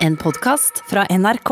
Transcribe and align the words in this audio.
En 0.00 0.16
podkast 0.16 0.78
fra 0.88 1.02
NRK. 1.10 1.50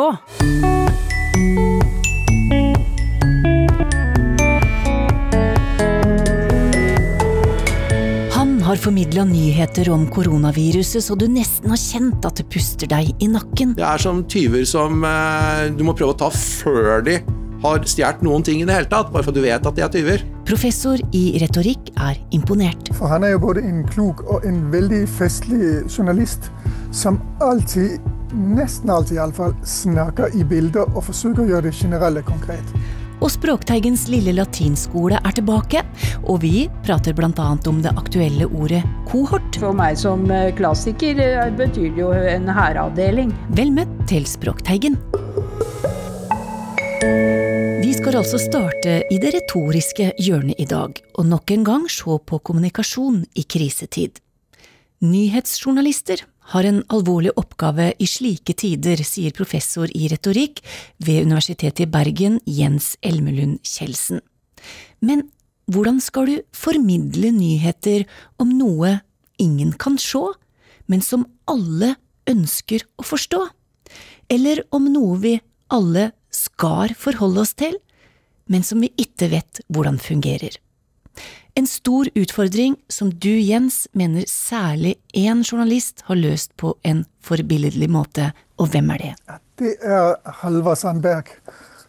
Han 8.32 8.62
har 8.62 8.76
formidla 8.76 9.24
nyheter 9.24 9.90
om 9.92 10.06
koronaviruset 10.08 11.04
så 11.04 11.12
du 11.14 11.26
nesten 11.28 11.68
har 11.68 11.82
kjent 11.82 12.24
at 12.24 12.40
det 12.40 12.48
puster 12.48 12.88
deg 12.88 13.12
i 13.20 13.28
nakken. 13.28 13.76
Det 13.76 13.84
er 13.84 14.00
som 14.00 14.24
tyver 14.24 14.64
som 14.64 15.04
eh, 15.04 15.68
du 15.76 15.84
må 15.84 15.92
prøve 15.92 16.16
å 16.16 16.20
ta 16.24 16.32
før 16.32 17.04
de 17.04 17.18
har 17.62 17.84
stjålet 17.84 18.24
noen 18.24 18.44
ting 18.46 18.62
i 18.62 18.66
det 18.68 18.76
hele 18.78 18.88
tatt, 18.88 19.12
bare 19.12 19.26
for 19.26 19.34
du 19.34 19.42
vet 19.44 19.60
at 19.60 19.76
de 19.76 19.84
er 19.84 19.92
tyver. 19.92 20.24
Professor 20.48 21.00
i 21.12 21.24
retorikk 21.42 21.90
er 22.00 22.16
imponert. 22.32 22.94
For 22.96 23.12
han 23.12 23.26
er 23.26 23.34
jo 23.34 23.42
både 23.48 23.64
en 23.66 23.82
klok 23.92 24.22
og 24.24 24.46
en 24.48 24.62
veldig 24.72 25.02
festlig 25.18 25.82
journalist 25.90 26.48
som 26.94 27.18
alltid, 27.44 27.98
nesten 28.32 28.90
alltid 28.90 29.18
iallfall, 29.18 29.54
snakker 29.64 30.34
i 30.36 30.44
bilder 30.44 30.88
og 30.94 31.04
forsøker 31.08 31.44
å 31.44 31.50
gjøre 31.52 31.68
det 31.68 31.76
generelle 31.78 32.24
konkret. 32.26 32.74
Og 33.18 33.32
Språkteigens 33.34 34.04
lille 34.12 34.32
latinskole 34.36 35.18
er 35.18 35.34
tilbake, 35.34 35.82
og 36.22 36.42
vi 36.44 36.68
prater 36.86 37.16
bl.a. 37.18 37.48
om 37.66 37.80
det 37.82 37.94
aktuelle 37.98 38.46
ordet 38.46 38.84
kohort. 39.10 39.58
For 39.58 39.74
meg 39.74 39.98
som 39.98 40.28
eh, 40.30 40.52
klassiker 40.54 41.18
eh, 41.24 41.48
betyr 41.58 41.96
det 41.96 42.04
jo 42.04 42.12
en 42.14 42.46
hæravdeling. 42.54 43.34
Vel 43.58 43.74
møtt 43.74 43.96
til 44.10 44.28
Språkteigen. 44.28 45.00
Vi 47.82 47.90
skal 47.96 48.20
altså 48.20 48.38
starte 48.42 49.00
i 49.10 49.18
det 49.18 49.34
retoriske 49.34 50.12
hjørnet 50.22 50.62
i 50.62 50.68
dag, 50.70 50.94
og 51.18 51.26
nok 51.26 51.50
en 51.54 51.66
gang 51.66 51.90
se 51.90 52.18
på 52.22 52.38
kommunikasjon 52.38 53.24
i 53.34 53.46
krisetid. 53.50 54.22
Nyhetsjournalister 54.98 56.24
har 56.50 56.66
en 56.66 56.80
alvorlig 56.90 57.30
oppgave 57.38 57.92
i 58.02 58.06
slike 58.10 58.56
tider, 58.58 58.98
sier 59.06 59.30
professor 59.36 59.86
i 59.94 60.08
retorikk 60.10 60.58
ved 60.98 61.28
Universitetet 61.28 61.84
i 61.84 61.90
Bergen, 61.92 62.40
Jens 62.50 62.96
Elmelund 63.06 63.60
Kjeldsen. 63.62 64.18
Men 64.98 65.28
hvordan 65.70 66.00
skal 66.02 66.26
du 66.26 66.36
formidle 66.50 67.30
nyheter 67.30 68.08
om 68.42 68.50
noe 68.58 68.96
ingen 69.38 69.70
kan 69.78 70.00
se, 70.02 70.24
men 70.90 71.04
som 71.04 71.28
alle 71.46 71.94
ønsker 72.26 72.82
å 72.98 73.06
forstå? 73.06 73.44
Eller 74.34 74.64
om 74.74 74.90
noe 74.90 75.18
vi 75.22 75.36
alle 75.70 76.10
skal 76.34 76.90
forholde 76.98 77.46
oss 77.46 77.54
til, 77.54 77.78
men 78.50 78.66
som 78.66 78.82
vi 78.82 78.90
ikke 78.98 79.30
vet 79.30 79.62
hvordan 79.70 80.02
fungerer? 80.02 80.58
En 81.58 81.66
stor 81.66 82.08
utfordring 82.14 82.76
som 82.88 83.10
du, 83.10 83.40
Jens, 83.40 83.88
mener 83.92 84.24
særlig 84.30 84.94
én 85.12 85.40
journalist 85.42 86.04
har 86.06 86.14
løst 86.14 86.52
på 86.56 86.76
en 86.86 87.00
forbilledlig 87.18 87.88
måte, 87.90 88.28
og 88.62 88.68
hvem 88.70 88.92
er 88.94 89.02
det? 89.02 89.38
Det 89.58 89.72
er 89.82 90.14
Halvard 90.38 90.78
Sandberg. 90.78 91.32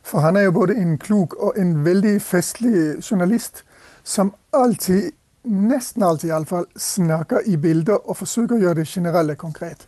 For 0.02 0.26
han 0.26 0.40
er 0.42 0.48
jo 0.48 0.56
både 0.58 0.74
en 0.74 0.98
klok 0.98 1.36
og 1.38 1.60
en 1.62 1.76
veldig 1.86 2.16
festlig 2.18 2.74
journalist 2.98 3.62
som 4.02 4.34
alltid, 4.58 5.12
nesten 5.46 6.08
alltid 6.08 6.32
iallfall, 6.32 6.66
snakker 6.74 7.46
i 7.46 7.62
bilder 7.62 8.02
og 8.10 8.18
forsøker 8.24 8.58
å 8.58 8.64
gjøre 8.64 8.82
det 8.82 8.90
generelle 8.90 9.38
konkret. 9.38 9.86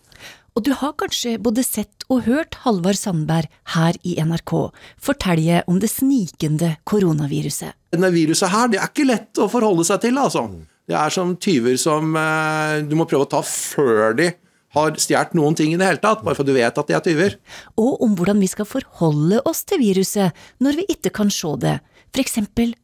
Og 0.58 0.66
du 0.68 0.74
har 0.76 0.92
kanskje 1.00 1.38
både 1.40 1.64
sett 1.64 2.04
og 2.12 2.26
hørt 2.26 2.58
Halvard 2.66 3.00
Sandberg 3.00 3.48
her 3.72 3.96
i 4.04 4.18
NRK 4.20 4.52
fortelle 5.00 5.62
om 5.72 5.80
det 5.80 5.90
snikende 5.94 6.74
koronaviruset. 6.84 7.78
Denne 7.96 8.12
viruset 8.12 8.52
her, 8.52 8.68
det 8.72 8.82
er 8.82 8.92
ikke 8.92 9.08
lett 9.08 9.40
å 9.40 9.48
forholde 9.52 9.86
seg 9.88 10.04
til, 10.04 10.20
altså. 10.20 10.50
Det 10.92 10.98
er 10.98 11.14
som 11.14 11.38
tyver 11.40 11.78
som 11.80 12.16
eh, 12.20 12.82
du 12.84 12.98
må 13.00 13.08
prøve 13.08 13.28
å 13.28 13.32
ta 13.32 13.40
før 13.48 14.18
de 14.18 14.32
har 14.76 14.96
stjålet 15.00 15.36
noen 15.36 15.56
ting 15.56 15.72
i 15.74 15.80
det 15.80 15.88
hele 15.88 16.02
tatt, 16.04 16.24
bare 16.24 16.36
for 16.36 16.48
du 16.48 16.54
vet 16.56 16.78
at 16.80 16.90
de 16.90 16.96
er 16.96 17.04
tyver. 17.06 17.38
Og 17.80 18.04
om 18.04 18.16
hvordan 18.20 18.40
vi 18.44 18.50
skal 18.52 18.68
forholde 18.68 19.40
oss 19.48 19.64
til 19.68 19.82
viruset 19.84 20.36
når 20.64 20.82
vi 20.82 20.88
ikke 20.96 21.14
kan 21.16 21.32
se 21.32 21.56
det, 21.64 21.78
f.eks. 22.12 22.40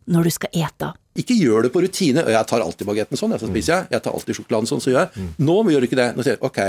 når 0.07 0.27
du 0.27 0.31
skal 0.31 0.55
ete. 0.55 0.93
Ikke 1.19 1.35
gjør 1.35 1.65
det 1.65 1.71
på 1.73 1.81
rutine. 1.83 2.23
Jeg 2.31 2.47
tar 2.47 2.63
alltid 2.63 2.87
bagetten 2.87 3.19
sånn, 3.19 3.33
så 3.41 3.49
spiser 3.49 3.73
jeg. 3.73 3.87
Jeg 3.95 4.03
tar 4.05 4.15
alltid 4.15 4.37
sjokoladen 4.37 4.69
sånn, 4.69 4.83
så 4.83 4.93
gjør 4.93 5.01
jeg. 5.03 5.29
Nå 5.41 5.55
gjør 5.73 5.83
du 5.83 5.87
ikke 5.89 5.99
det. 5.99 6.11
Nå 6.15 6.23
sier 6.23 6.37
jeg 6.37 6.43
ok, 6.45 6.59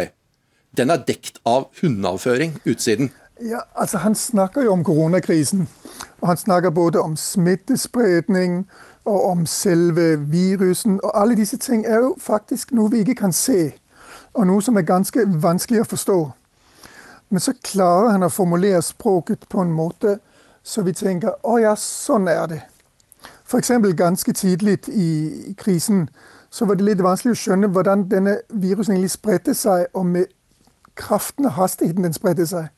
den 0.79 0.91
er 0.95 1.03
dekt 1.07 1.41
av 1.47 1.69
hundeavføring, 1.81 2.61
utsiden. 2.65 3.11
Ja, 3.41 3.61
altså 3.75 3.99
Han 3.99 4.15
snakker 4.15 4.63
jo 4.63 4.73
om 4.73 4.85
koronakrisen. 4.85 5.69
Og 6.21 6.29
han 6.29 6.37
snakker 6.37 6.71
både 6.71 7.01
om 7.01 7.17
smittespredning 7.17 8.69
og 9.05 9.31
om 9.31 9.47
selve 9.47 10.19
virusen. 10.31 11.01
Og 11.03 11.21
alle 11.21 11.37
disse 11.37 11.57
ting 11.57 11.87
er 11.87 11.97
jo 11.97 12.17
faktisk 12.21 12.73
noe 12.73 12.91
vi 12.91 12.99
ikke 12.99 13.15
kan 13.15 13.33
se, 13.33 13.73
og 14.35 14.47
noe 14.47 14.63
som 14.63 14.77
er 14.77 14.87
ganske 14.87 15.27
vanskelig 15.43 15.81
å 15.81 15.91
forstå. 15.93 16.19
Men 17.31 17.41
så 17.41 17.53
klarer 17.63 18.11
han 18.11 18.27
å 18.27 18.33
formulere 18.33 18.83
språket 18.83 19.49
på 19.49 19.63
en 19.63 19.73
måte 19.73 20.19
så 20.69 20.83
vi 20.83 20.93
tenker 20.93 21.37
å 21.49 21.59
ja, 21.63 21.75
sånn 21.77 22.29
er 22.29 22.47
det. 22.51 22.63
F.eks. 23.49 23.71
ganske 23.97 24.33
tidlig 24.37 24.79
i 24.93 25.55
krisen 25.57 26.09
så 26.51 26.67
var 26.69 26.77
det 26.77 26.85
litt 26.85 27.05
vanskelig 27.05 27.33
å 27.33 27.41
skjønne 27.41 27.71
hvordan 27.73 28.05
denne 28.11 28.39
virusen 28.49 28.95
egentlig 28.95 29.15
spredte 29.15 29.55
seg, 29.57 29.87
og 29.97 30.07
med 30.07 30.29
kraften 30.99 31.47
og 31.47 31.53
hastigheten 31.53 32.05
den 32.05 32.13
spredte 32.13 32.47
seg. 32.47 32.69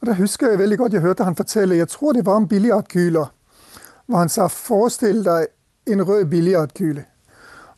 Og 0.00 0.06
Da 0.06 0.12
husker 0.18 0.50
jeg 0.50 0.58
veldig 0.58 0.78
godt 0.78 0.92
jeg 0.92 1.00
hørte 1.00 1.24
han 1.24 1.36
fortelle 1.36 1.76
jeg 1.76 1.88
tror 1.88 2.12
det 2.12 2.26
var 2.26 2.36
en 2.36 2.48
billiardkule. 2.48 3.26
Hvor 4.06 4.18
han 4.18 4.28
sa 4.28 4.46
'forestill 4.48 5.24
deg 5.24 5.46
en 5.86 6.08
rød 6.08 6.24
billiardkule'. 6.24 7.04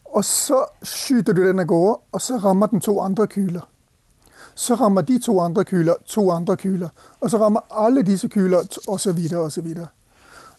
Og 0.04 0.24
så 0.24 0.64
skyter 0.82 1.32
du 1.32 1.46
den 1.46 1.58
av 1.58 1.66
gårde, 1.66 2.00
og 2.12 2.20
så 2.20 2.36
rammer 2.36 2.66
den 2.66 2.80
to 2.80 3.00
andre 3.00 3.26
kuler. 3.26 3.68
Så 4.54 4.74
rammer 4.74 5.02
de 5.02 5.18
to 5.18 5.40
andre 5.40 5.64
kuler 5.64 5.94
to 6.06 6.30
andre 6.30 6.56
kuler. 6.56 6.88
Og 7.20 7.30
så 7.30 7.38
rammer 7.38 7.60
alle 7.70 8.02
disse 8.02 8.28
kuler 8.28 8.58
osv. 8.88 9.18
Og 9.36 9.52
så, 9.52 9.86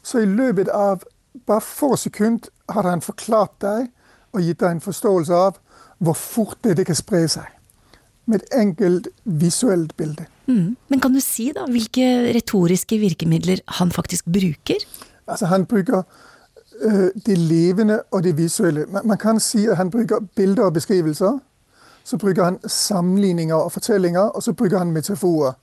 så 0.04 0.18
i 0.18 0.26
løpet 0.26 0.68
av 0.68 1.04
bare 1.48 1.62
få 1.62 1.96
sekunder 1.96 2.50
har 2.70 2.90
han 2.90 3.02
forklart 3.02 3.62
deg 3.62 3.88
og 4.32 4.42
gitt 4.42 4.60
deg 4.60 4.72
en 4.72 4.82
forståelse 4.82 5.34
av 5.34 5.58
hvor 5.98 6.14
fort 6.14 6.58
dette 6.64 6.84
kan 6.84 6.96
spre 6.96 7.28
seg 7.28 7.55
med 8.26 8.42
et 8.42 8.60
enkelt 8.60 9.08
visuelt 9.26 9.98
bilde. 9.98 10.26
Mm. 10.48 10.76
Men 10.90 11.00
kan 11.02 11.14
du 11.14 11.20
si 11.24 11.52
da 11.56 11.66
hvilke 11.70 12.34
retoriske 12.36 12.98
virkemidler 13.02 13.62
han 13.80 13.92
faktisk 13.92 14.26
bruker? 14.26 14.86
Altså 15.28 15.46
Han 15.46 15.66
bruker 15.66 16.04
uh, 16.86 17.10
det 17.26 17.38
levende 17.38 18.02
og 18.12 18.24
det 18.24 18.38
visuelle. 18.38 18.86
Man, 18.90 19.08
man, 19.08 19.18
kan 19.18 19.40
si 19.40 19.66
at 19.66 19.78
han 19.78 19.92
bruker 19.92 20.20
bilder 20.36 20.64
og 20.64 20.74
beskrivelser. 20.74 21.40
Så 22.04 22.18
bruker 22.18 22.44
han 22.44 22.60
sammenligninger 22.70 23.56
og 23.56 23.72
fortellinger, 23.72 24.22
og 24.22 24.44
så 24.44 24.54
bruker 24.54 24.78
han 24.78 24.92
metaforer. 24.92 25.54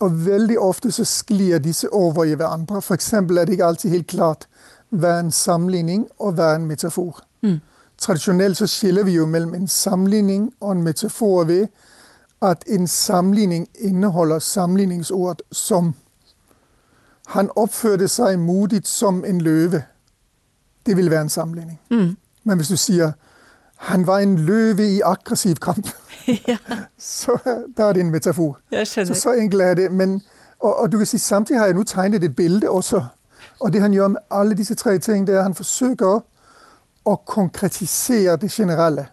Og 0.00 0.26
veldig 0.26 0.58
ofte 0.58 0.92
så 0.92 1.04
sklir 1.04 1.58
disse 1.58 1.92
over 1.92 2.24
i 2.24 2.34
hverandre. 2.34 2.78
F.eks. 2.78 3.12
er 3.12 3.20
det 3.20 3.48
ikke 3.48 3.66
alltid 3.66 3.90
helt 3.90 4.06
klart 4.06 4.46
hva 4.90 5.16
er 5.16 5.24
en 5.24 5.34
sammenligning 5.34 6.06
og 6.18 6.34
hva 6.34 6.52
er 6.52 6.60
en 6.60 6.66
metafor. 6.66 7.20
Mm. 7.42 7.58
Tradisjonelt 8.00 8.56
så 8.56 8.66
skiller 8.66 9.04
vi 9.04 9.12
jo 9.12 9.26
mellom 9.26 9.54
en 9.54 9.68
sammenligning 9.68 10.52
og 10.60 10.72
en 10.72 10.82
metafor 10.82 11.44
ved 11.44 11.66
at 12.42 12.64
en 12.66 12.86
sammenligning 12.86 13.68
inneholder 13.74 14.38
sammenligningsordet 14.38 15.42
'som'. 15.54 15.92
Han 17.26 17.50
oppførte 17.56 18.08
seg 18.08 18.38
modig 18.38 18.80
som 18.84 19.24
en 19.24 19.40
løve. 19.40 19.82
Det 20.86 20.96
ville 20.96 21.10
være 21.10 21.20
en 21.20 21.28
sammenligning. 21.28 21.80
Mm. 21.90 22.16
Men 22.44 22.56
hvis 22.56 22.68
du 22.68 22.76
sier 22.76 23.12
'han 23.76 24.06
var 24.06 24.18
en 24.18 24.38
løve 24.38 24.88
i 24.88 25.00
aggressiv 25.00 25.56
kamp', 25.66 25.94
ja. 26.48 26.56
så 26.98 27.38
da 27.76 27.82
er 27.82 27.92
det 27.92 28.00
en 28.00 28.10
metafor. 28.10 28.58
Så, 28.84 29.14
så 29.14 29.32
enkelt 29.32 29.62
er 29.62 29.74
det. 29.74 29.92
Men, 29.92 30.22
og, 30.60 30.80
og, 30.80 30.92
du 30.92 30.96
kan 30.96 31.06
si 31.06 31.18
samtidig 31.18 31.58
har 31.58 31.66
jeg 31.66 31.74
nå 31.74 31.82
tegnet 31.82 32.24
et 32.24 32.36
bilde 32.36 32.70
også. 32.70 33.04
Og 33.60 33.72
det 33.72 33.80
han 33.80 33.92
gjør 33.92 34.08
med 34.08 34.20
alle 34.30 34.54
disse 34.54 34.74
tre 34.74 34.98
ting, 34.98 35.26
det 35.26 35.34
er 35.34 35.38
at 35.38 35.44
han 35.44 35.54
forsøker 35.54 36.20
å 37.04 37.16
konkretisere 37.26 38.36
det 38.40 38.50
generelle. 38.52 39.06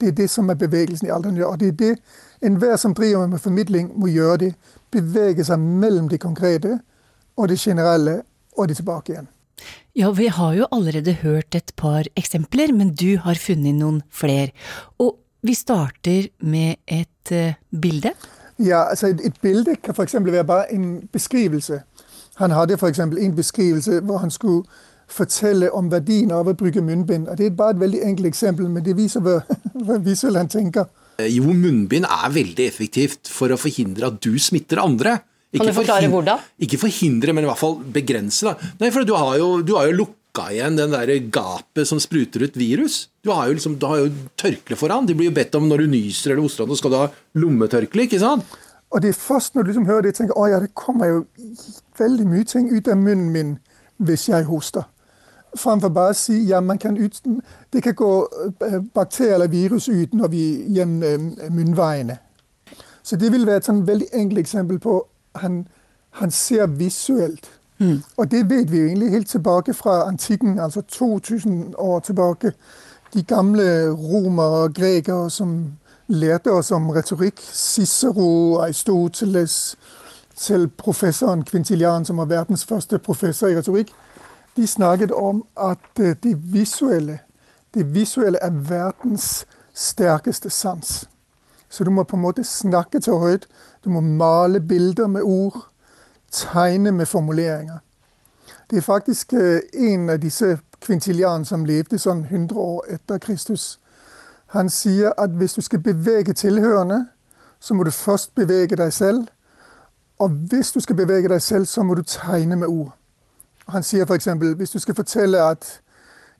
Det 0.00 0.08
er 0.08 0.16
det 0.16 0.30
som 0.32 0.48
er 0.50 0.58
bevegelsen 0.58 1.08
i 1.08 1.12
han 1.12 1.36
gjør. 1.36 1.52
Og 1.52 1.60
det 1.60 1.68
er 1.68 1.76
det 1.78 1.94
enhver 2.46 2.76
som 2.80 2.94
driver 2.94 3.26
med 3.26 3.40
formidling, 3.40 3.90
må 3.94 4.08
gjøre 4.08 4.38
det. 4.44 4.54
Bevege 4.90 5.44
seg 5.44 5.60
mellom 5.60 6.08
det 6.08 6.20
konkrete 6.20 6.78
og 7.36 7.48
det 7.48 7.58
generelle, 7.60 8.22
og 8.56 8.68
det 8.68 8.76
tilbake 8.80 9.12
igjen. 9.12 9.28
Ja, 9.96 10.10
vi 10.10 10.26
har 10.26 10.54
jo 10.54 10.66
allerede 10.72 11.12
hørt 11.22 11.54
et 11.54 11.72
par 11.76 12.08
eksempler, 12.16 12.72
men 12.72 12.94
du 12.94 13.18
har 13.18 13.34
funnet 13.34 13.76
noen 13.76 14.02
flere. 14.10 14.50
Og 14.98 15.18
vi 15.42 15.54
starter 15.54 16.28
med 16.40 16.80
et 16.86 17.32
uh, 17.32 17.54
bilde. 17.80 18.12
Ja, 18.58 18.84
altså 18.90 19.06
et, 19.06 19.20
et 19.24 19.40
bilde 19.42 19.76
kan 19.76 19.94
f.eks. 19.96 20.14
være 20.20 20.44
bare 20.44 20.72
en 20.72 21.08
beskrivelse. 21.12 21.80
Han 22.40 22.50
hadde 22.50 22.76
f.eks. 22.76 22.98
en 22.98 23.36
beskrivelse 23.36 24.00
hvor 24.00 24.18
han 24.18 24.30
skulle 24.30 24.64
fortelle 25.10 25.70
om 25.76 25.90
verdien 25.92 26.32
av 26.34 26.48
å 26.48 26.54
bruke 26.56 26.82
munnbind. 26.84 27.28
Og 27.30 27.38
det 27.38 27.50
er 27.50 27.56
bare 27.56 27.76
et 27.76 27.82
veldig 27.82 28.04
enkelt 28.10 28.30
eksempel, 28.30 28.68
men 28.70 28.84
det 28.86 28.96
viser 28.98 29.24
hva, 29.24 29.40
hva 29.86 29.98
visuelt 30.04 30.52
tenker. 30.52 30.88
Eh, 31.20 31.28
jo, 31.36 31.50
munnbind 31.50 32.08
er 32.08 32.32
veldig 32.34 32.68
effektivt 32.68 33.30
for 33.32 33.52
å 33.52 33.58
forhindre 33.60 34.10
at 34.10 34.22
du 34.24 34.32
smitter 34.40 34.82
andre. 34.82 35.18
Ikke 35.50 35.64
kan 35.64 35.72
du 35.72 35.78
forklare 35.80 36.08
hvordan? 36.12 36.46
Ikke 36.62 36.78
forhindre, 36.78 37.34
men 37.34 37.44
i 37.44 37.50
hvert 37.50 37.60
fall 37.60 37.76
begrense. 37.94 38.46
Da. 38.46 38.72
Nei, 38.82 38.92
for 38.94 39.06
du 39.06 39.16
har, 39.18 39.34
jo, 39.40 39.52
du 39.66 39.74
har 39.76 39.90
jo 39.90 39.98
lukka 40.04 40.46
igjen 40.54 40.78
den 40.78 40.94
der 40.94 41.10
gapet 41.34 41.90
som 41.90 41.98
spruter 42.02 42.46
ut 42.46 42.58
virus. 42.58 43.08
Du 43.24 43.32
har 43.34 43.50
jo 43.50 43.56
liksom, 43.58 43.74
du 43.80 43.86
har 43.90 44.04
jo 44.04 44.12
tørkle 44.38 44.78
foran. 44.78 45.08
De 45.08 45.16
blir 45.18 45.32
jo 45.32 45.36
bedt 45.36 45.58
om 45.58 45.66
når 45.68 45.84
du 45.84 45.94
nyser 45.96 46.32
eller 46.32 46.44
hoster, 46.46 46.70
så 46.70 46.78
skal 46.78 46.94
du 46.94 47.00
ha 47.00 47.08
lommetørkle. 47.42 48.06
ikke 48.06 48.22
sant? 48.22 48.46
Og 48.90 49.02
det 49.02 49.12
er 49.12 49.18
først 49.18 49.54
når 49.54 49.66
du 49.66 49.72
liksom 49.72 49.90
hører 49.90 50.06
det, 50.06 50.14
tenker 50.18 50.38
å 50.38 50.46
ja, 50.50 50.62
det 50.62 50.72
kommer 50.78 51.10
jo 51.10 51.18
veldig 51.98 52.26
mye 52.30 52.46
ting 52.46 52.70
ut 52.70 52.88
av 52.90 52.98
munnen 52.98 53.28
min 53.34 53.52
hvis 54.06 54.28
jeg 54.30 54.48
hoster. 54.48 54.86
Framfor 55.56 55.88
bare 55.88 56.14
å 56.14 56.16
si 56.16 56.36
ja, 56.48 56.60
man 56.60 56.78
kan 56.78 56.96
ut, 56.96 57.22
det 57.72 57.82
kan 57.82 57.94
gå 57.94 58.28
øh, 58.62 58.82
bakterier 58.94 59.34
eller 59.34 59.48
virus 59.48 59.88
ut 59.88 60.14
når 60.14 60.28
vi 60.28 60.42
gjennom 60.74 61.32
øh, 61.42 61.52
munnveiene. 61.52 62.18
Så 63.02 63.16
det 63.16 63.32
vil 63.32 63.46
være 63.46 63.56
et 63.56 63.66
sånn 63.66 63.86
veldig 63.86 64.06
enkelt 64.12 64.38
eksempel 64.38 64.78
på 64.78 65.00
han, 65.40 65.64
han 66.10 66.30
ser 66.30 66.66
visuelt. 66.66 67.50
Mm. 67.80 68.02
Og 68.16 68.30
det 68.30 68.44
vet 68.50 68.70
vi 68.72 68.78
jo 68.78 68.86
egentlig 68.86 69.10
helt 69.10 69.28
tilbake 69.28 69.74
fra 69.74 70.06
antikken, 70.08 70.58
altså 70.58 70.80
2000 70.80 71.74
år 71.78 72.00
tilbake. 72.00 72.52
De 73.14 73.22
gamle 73.22 73.90
romere 73.90 74.64
og 74.64 74.74
grekere 74.74 75.30
som 75.30 75.72
lærte 76.08 76.52
oss 76.52 76.70
om 76.70 76.90
retorikk. 76.90 77.40
Cicero, 77.52 78.58
Aristoteles, 78.58 79.76
selv 80.36 80.68
professoren 80.78 81.44
Quintilian, 81.44 82.04
som 82.04 82.16
var 82.16 82.24
verdens 82.24 82.64
første 82.64 82.98
professor 82.98 83.48
i 83.48 83.56
retorikk, 83.56 83.92
de 84.60 84.66
snakket 84.66 85.12
om 85.12 85.44
at 85.60 86.00
øh, 86.00 86.16
det 86.22 86.52
visuelle, 86.52 87.18
det 87.74 87.94
visuelle 87.94 88.38
er 88.42 88.50
verdens 88.50 89.46
sterkeste 89.74 90.50
sans. 90.50 91.08
Så 91.68 91.84
du 91.84 91.90
må 91.90 92.02
på 92.02 92.16
en 92.16 92.22
måte 92.22 92.44
snakke 92.44 93.00
til 93.00 93.12
høyt. 93.12 93.48
Du 93.84 93.90
må 93.90 94.00
male 94.00 94.60
bilder 94.60 95.06
med 95.06 95.22
ord. 95.22 95.66
Tegne 96.30 96.92
med 96.92 97.06
formuleringer. 97.06 97.78
Det 98.70 98.78
er 98.78 98.82
faktisk 98.82 99.32
øh, 99.32 99.60
en 99.74 100.10
av 100.10 100.18
disse 100.18 100.58
kvintilianene 100.80 101.46
som 101.46 101.64
levde 101.64 101.98
sånn 101.98 102.24
100 102.24 102.60
år 102.60 102.84
etter 102.88 103.18
Kristus. 103.18 103.80
Han 104.46 104.68
sier 104.68 105.12
at 105.18 105.30
hvis 105.30 105.54
du 105.54 105.60
skal 105.60 105.80
bevege 105.80 106.32
tilhørende, 106.32 107.06
så 107.60 107.74
må 107.74 107.84
du 107.84 107.90
først 107.90 108.34
bevege 108.34 108.76
deg 108.76 108.92
selv. 108.92 109.26
Og 110.18 110.28
hvis 110.28 110.72
du 110.72 110.80
skal 110.80 110.96
bevege 110.96 111.28
deg 111.28 111.42
selv, 111.42 111.66
så 111.66 111.82
må 111.82 111.94
du 111.94 112.02
tegne 112.02 112.56
med 112.56 112.68
ord. 112.68 112.99
Han 113.70 113.82
sier 113.82 114.06
f.eks. 114.06 114.28
hvis 114.56 114.70
du 114.70 114.78
skal 114.78 114.94
fortelle 114.94 115.40
at 115.50 115.80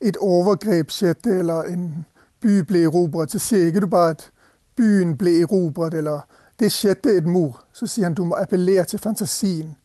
et 0.00 0.16
overgrep 0.16 0.90
skjedde, 0.90 1.38
eller 1.38 1.62
en 1.62 2.06
by 2.40 2.62
ble 2.66 2.84
erobret, 2.88 3.32
så 3.32 3.38
sier 3.38 3.66
ikke 3.68 3.84
du 3.84 3.86
bare 3.86 4.14
at 4.16 4.30
byen 4.76 5.16
ble 5.16 5.40
erobret, 5.42 5.94
eller 5.94 6.24
det 6.60 6.72
skjedde 6.72 7.18
et 7.18 7.26
mord. 7.26 7.60
Så 7.72 7.86
sier 7.86 8.08
han 8.08 8.16
du 8.16 8.24
må 8.24 8.38
appellere 8.40 8.84
til 8.84 8.98
fantasien. 8.98 9.76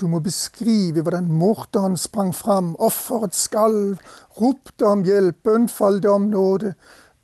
Du 0.00 0.06
må 0.08 0.20
beskrive 0.24 1.02
hvordan 1.02 1.28
morderen 1.28 1.96
sprang 1.96 2.34
fram, 2.34 2.72
offeret 2.78 3.34
skalv, 3.36 3.98
ropte 4.40 4.86
om 4.86 5.04
hjelp, 5.04 5.36
bønnfalte 5.44 6.08
om 6.10 6.30
nåde. 6.32 6.74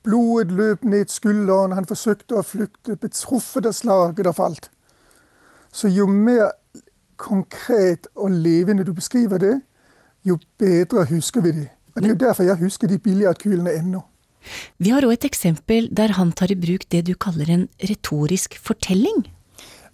Blodet 0.04 0.52
løp 0.52 0.84
ned 0.84 1.08
skulderen, 1.08 1.72
han 1.72 1.88
forsøkte 1.88 2.36
å 2.36 2.44
flykte, 2.44 2.98
betruffet 3.00 3.66
av 3.66 3.72
slaget 3.74 4.28
og 4.28 4.36
falt. 4.36 4.68
Så 5.72 5.88
jo 5.88 6.06
mer 6.06 6.52
konkret 7.16 8.06
og 8.14 8.30
levende 8.30 8.84
du 8.84 8.92
beskriver 8.92 9.38
det, 9.38 9.60
jo 10.24 10.38
bedre 10.58 11.06
husker 11.10 11.40
vi 11.40 11.52
det. 11.52 11.68
Og 11.94 12.02
Det 12.02 12.10
er 12.10 12.14
jo 12.14 12.26
derfor 12.26 12.42
jeg 12.42 12.56
husker 12.60 12.88
de 12.88 12.98
billiardkulene 12.98 13.72
ennå. 13.72 14.02
Vi 14.78 14.92
har 14.94 15.02
òg 15.02 15.16
et 15.16 15.24
eksempel 15.24 15.88
der 15.96 16.12
han 16.18 16.32
tar 16.32 16.52
i 16.52 16.58
bruk 16.58 16.84
det 16.92 17.06
du 17.06 17.14
kaller 17.14 17.50
en 17.50 17.68
retorisk 17.90 18.58
fortelling. 18.62 19.24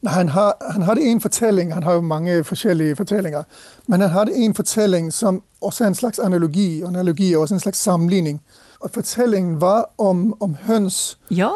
Nei, 0.03 0.13
han, 0.13 0.29
har, 0.35 0.57
han 0.75 0.83
hadde 0.83 1.05
en 1.07 1.21
fortelling, 1.21 1.73
han 1.73 1.83
har 1.87 1.95
jo 1.95 2.01
mange 2.01 2.45
forskjellige 2.45 2.97
fortellinger, 2.99 3.45
men 3.87 4.01
han 4.01 4.11
hadde 4.11 4.35
en 4.35 4.55
fortelling 4.55 5.13
som 5.15 5.43
også 5.63 5.85
er 5.85 5.93
en 5.93 5.95
slags 5.95 6.19
analogi, 6.19 6.83
og 6.83 6.89
analogi 6.89 7.33
er 7.33 7.39
også 7.39 7.55
en 7.55 7.61
slags 7.61 7.79
sammenligning. 7.79 8.41
Og 8.83 8.91
Fortellingen 8.91 9.61
var 9.61 9.93
om, 9.99 10.35
om 10.43 10.57
høns. 10.67 11.19
Ja, 11.31 11.51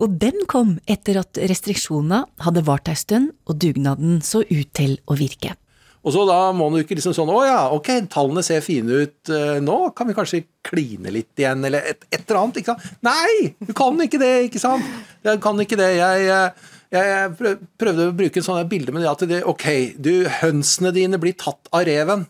og 0.00 0.20
den 0.20 0.46
kom 0.48 0.78
etter 0.88 1.20
at 1.20 1.40
restriksjonene 1.50 2.24
hadde 2.44 2.64
vart 2.66 2.88
ei 2.88 2.96
stund 2.98 3.34
og 3.48 3.58
dugnaden 3.60 4.20
så 4.24 4.42
ut 4.48 4.70
til 4.76 4.96
å 5.04 5.16
virke. 5.18 5.56
Og 6.00 6.14
så 6.14 6.22
da 6.24 6.38
må 6.56 6.70
du 6.72 6.78
ikke 6.80 6.96
liksom 6.96 7.12
sånn 7.12 7.28
Å 7.28 7.40
ja, 7.44 7.60
ok, 7.76 7.90
tallene 8.12 8.40
ser 8.44 8.62
fine 8.64 9.02
ut 9.04 9.32
uh, 9.32 9.58
nå. 9.60 9.76
Kan 9.96 10.08
vi 10.08 10.16
kanskje 10.16 10.42
kline 10.64 11.12
litt 11.12 11.40
igjen, 11.40 11.64
eller 11.68 11.92
et, 11.92 12.06
et, 12.08 12.24
eller 12.24 12.40
annet? 12.40 12.60
ikke 12.62 12.72
sant? 12.72 13.00
Nei! 13.04 13.52
Du 13.60 13.74
kan 13.76 14.00
ikke 14.00 14.20
det, 14.22 14.32
ikke 14.48 14.62
sant? 14.62 14.86
Jeg 15.26 15.42
kan 15.44 15.60
ikke 15.60 15.76
det. 15.76 15.90
Jeg, 15.98 16.26
eh, 16.32 16.70
jeg, 16.96 17.54
prøvde 17.80 18.08
å 18.08 18.16
bruke 18.16 18.40
en 18.40 18.46
sånn 18.46 18.70
bilde 18.70 18.94
med 18.96 19.04
det 19.04 19.10
at 19.12 19.24
det, 19.28 19.42
ok, 19.48 19.66
du, 20.00 20.14
hønsene 20.40 20.94
dine 20.96 21.20
blir 21.20 21.36
tatt 21.36 21.68
av 21.68 21.84
reven. 21.88 22.24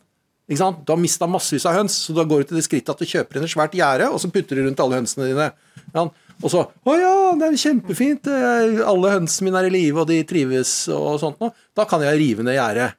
Ikke 0.51 0.65
sant? 0.65 0.83
Du 0.83 0.91
har 0.91 0.99
mista 0.99 1.31
massevis 1.31 1.69
av 1.71 1.79
høns, 1.79 1.95
så 2.09 2.17
da 2.17 2.27
går 2.27 2.43
du 2.43 2.51
til 2.51 2.59
det 2.59 2.67
skrittet 2.67 2.91
at 2.91 2.99
du 2.99 3.07
kjøper 3.07 3.39
inn 3.39 3.47
et 3.47 3.55
svært 3.55 3.79
gjerde, 3.79 4.11
og 4.11 4.19
så 4.19 4.33
putter 4.35 4.59
du 4.59 4.67
rundt 4.67 4.83
alle 4.83 4.99
hønsene 4.99 5.31
dine. 5.31 5.47
Ja, 5.95 6.09
og 6.41 6.53
så 6.53 6.63
Å 6.65 6.95
ja, 6.97 7.15
det 7.37 7.49
er 7.51 7.59
kjempefint. 7.61 8.31
Alle 8.31 9.13
hønsene 9.17 9.49
mine 9.49 9.61
er 9.61 9.69
i 9.69 9.75
live, 9.75 10.03
og 10.03 10.09
de 10.09 10.23
trives 10.29 10.73
og 10.95 11.19
sånt 11.23 11.43
noe. 11.43 11.53
Da 11.77 11.85
kan 11.89 12.03
jeg 12.05 12.17
rive 12.21 12.47
ned 12.47 12.57
gjerdet. 12.57 12.97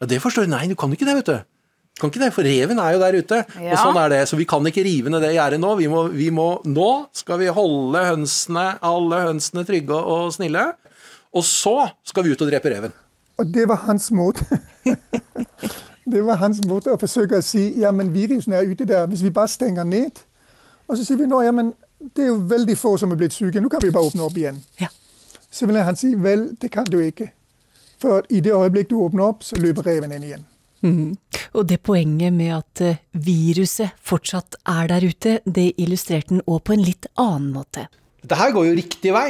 Ja, 0.00 0.08
det 0.10 0.20
forstår 0.22 0.46
du. 0.46 0.54
Nei, 0.54 0.68
du 0.70 0.76
kan 0.78 0.92
ikke 0.94 1.08
det, 1.08 1.18
vet 1.20 1.32
du. 1.32 1.50
Du 1.94 2.02
kan 2.02 2.10
ikke 2.10 2.22
det, 2.24 2.32
For 2.34 2.46
reven 2.46 2.80
er 2.82 2.96
jo 2.96 3.02
der 3.02 3.16
ute. 3.18 3.40
Ja. 3.62 3.74
Og 3.74 3.78
sånn 3.78 3.98
er 4.02 4.10
det. 4.10 4.22
Så 4.30 4.38
vi 4.38 4.46
kan 4.50 4.66
ikke 4.66 4.82
rive 4.86 5.12
ned 5.12 5.22
det 5.22 5.34
gjerdet 5.36 5.60
nå. 5.62 5.74
Vi 5.78 5.86
må, 5.90 6.06
vi 6.10 6.30
må, 6.34 6.48
nå 6.66 6.90
skal 7.14 7.38
vi 7.42 7.52
holde 7.54 8.02
hønsene, 8.08 8.66
alle 8.82 9.20
hønsene 9.28 9.66
trygge 9.68 9.98
og 9.98 10.32
snille. 10.34 10.72
Og 11.34 11.46
så 11.46 11.76
skal 12.06 12.26
vi 12.26 12.34
ut 12.34 12.42
og 12.42 12.50
drepe 12.50 12.70
reven. 12.70 12.94
Og 13.38 13.50
det 13.54 13.68
var 13.70 13.82
hans 13.86 14.10
måte. 14.14 14.46
det 16.12 16.22
var 16.26 16.42
hans 16.42 16.60
måte 16.66 16.94
å 16.94 16.98
forsøke 16.98 17.38
å 17.38 17.46
si 17.46 17.72
ja, 17.82 17.90
men 17.94 18.12
virusen 18.14 18.54
er 18.54 18.66
ute 18.66 18.86
der. 18.90 19.06
Hvis 19.10 19.22
vi 19.22 19.34
bare 19.34 19.50
stenger 19.50 19.86
ned. 19.86 20.18
Og 20.90 20.98
så 20.98 21.06
sier 21.06 21.18
vi 21.22 21.30
nå 21.30 21.40
ja, 21.46 21.54
men 21.54 21.72
det 22.14 22.26
er 22.26 22.30
jo 22.32 22.40
veldig 22.50 22.76
få 22.78 22.96
som 23.00 23.14
er 23.14 23.20
blitt 23.20 23.36
syke. 23.36 23.62
Nå 23.62 23.70
kan 23.72 23.82
vi 23.82 23.92
bare 23.94 24.10
åpne 24.10 24.26
opp 24.26 24.36
igjen. 24.38 24.60
Ja. 24.80 24.90
Så 25.50 25.68
vil 25.70 25.78
han 25.86 25.96
si 25.96 26.14
vel, 26.18 26.50
det 26.60 26.70
kan 26.74 26.86
du 26.88 26.98
ikke. 27.00 27.30
For 28.02 28.26
i 28.28 28.42
det 28.44 28.52
øyeblikk 28.52 28.90
du 28.90 28.98
åpner 29.00 29.30
opp, 29.30 29.44
så 29.46 29.56
løper 29.60 29.86
reven 29.86 30.12
inn 30.12 30.26
igjen. 30.26 30.44
Mm. 30.84 31.14
Og 31.56 31.64
det 31.70 31.80
poenget 31.86 32.34
med 32.34 32.52
at 32.58 32.82
eh, 32.84 33.00
viruset 33.16 33.94
fortsatt 34.04 34.58
er 34.68 34.90
der 34.90 35.06
ute, 35.06 35.38
det 35.46 35.70
illustrerte 35.80 36.34
den 36.34 36.44
òg 36.44 36.60
på 36.66 36.74
en 36.74 36.84
litt 36.84 37.08
annen 37.16 37.54
måte. 37.54 37.86
Dette 38.20 38.40
her 38.40 38.52
går 38.52 38.68
jo 38.68 38.76
riktig 38.76 39.14
vei. 39.16 39.28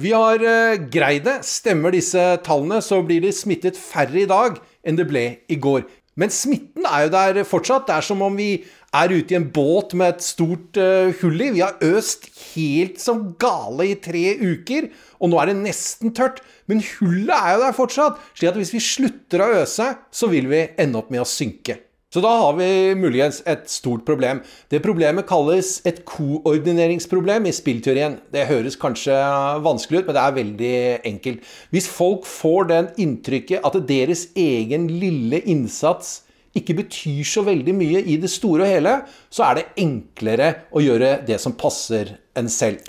Vi 0.00 0.12
har 0.14 0.40
uh, 0.40 0.80
greid 0.90 1.26
det. 1.26 1.40
Stemmer 1.46 1.92
disse 1.94 2.22
tallene, 2.46 2.80
så 2.82 3.02
blir 3.04 3.22
det 3.24 3.34
smittet 3.36 3.78
færre 3.78 4.22
i 4.22 4.28
dag 4.30 4.56
enn 4.86 4.96
det 4.96 5.06
ble 5.10 5.24
i 5.50 5.58
går. 5.60 5.84
Men 6.18 6.32
smitten 6.34 6.86
er 6.88 7.06
jo 7.06 7.12
der 7.14 7.42
fortsatt. 7.48 7.86
Det 7.88 7.94
er 7.96 8.06
som 8.06 8.22
om 8.26 8.38
vi 8.38 8.64
er 8.96 9.12
ute 9.14 9.34
i 9.34 9.38
en 9.38 9.46
båt 9.54 9.94
med 9.98 10.16
et 10.16 10.24
stort 10.26 10.78
uh, 10.80 11.12
hull 11.20 11.38
i. 11.38 11.52
Vi 11.54 11.62
har 11.62 11.78
øst 11.86 12.26
helt 12.54 12.98
som 13.02 13.28
gale 13.40 13.86
i 13.92 13.98
tre 14.02 14.24
uker, 14.40 14.90
og 15.22 15.30
nå 15.30 15.38
er 15.40 15.52
det 15.52 15.60
nesten 15.60 16.14
tørt. 16.16 16.42
Men 16.70 16.82
hullet 16.98 17.36
er 17.36 17.54
jo 17.54 17.62
der 17.62 17.76
fortsatt, 17.76 18.18
slik 18.34 18.50
at 18.50 18.58
hvis 18.58 18.74
vi 18.74 18.82
slutter 18.82 19.44
å 19.44 19.52
øse, 19.62 19.92
så 20.10 20.32
vil 20.32 20.50
vi 20.50 20.66
ende 20.80 20.98
opp 20.98 21.14
med 21.14 21.22
å 21.22 21.28
synke. 21.28 21.78
Så 22.10 22.18
da 22.18 22.30
har 22.40 22.56
vi 22.58 22.94
muligens 22.98 23.36
et 23.46 23.68
stort 23.70 24.02
problem. 24.02 24.40
Det 24.66 24.80
problemet 24.82 25.28
kalles 25.28 25.76
et 25.86 26.00
koordineringsproblem 26.08 27.46
i 27.46 27.52
spillteorien. 27.54 28.16
Det 28.34 28.48
høres 28.48 28.74
kanskje 28.82 29.14
vanskelig 29.62 30.00
ut, 30.00 30.08
men 30.08 30.16
det 30.16 30.24
er 30.24 30.34
veldig 30.40 30.72
enkelt. 31.12 31.46
Hvis 31.70 31.86
folk 31.86 32.26
får 32.26 32.66
den 32.72 32.90
inntrykket 33.06 33.62
at 33.62 33.78
deres 33.86 34.26
egen 34.34 34.90
lille 34.90 35.38
innsats 35.46 36.24
ikke 36.58 36.80
betyr 36.80 37.22
så 37.30 37.46
veldig 37.46 37.76
mye 37.78 38.02
i 38.02 38.18
det 38.18 38.32
store 38.34 38.66
og 38.66 38.74
hele, 38.74 38.96
så 39.30 39.46
er 39.46 39.60
det 39.60 39.68
enklere 39.78 40.52
å 40.74 40.82
gjøre 40.82 41.20
det 41.30 41.38
som 41.38 41.54
passer 41.54 42.16
en 42.34 42.50
selv. 42.50 42.82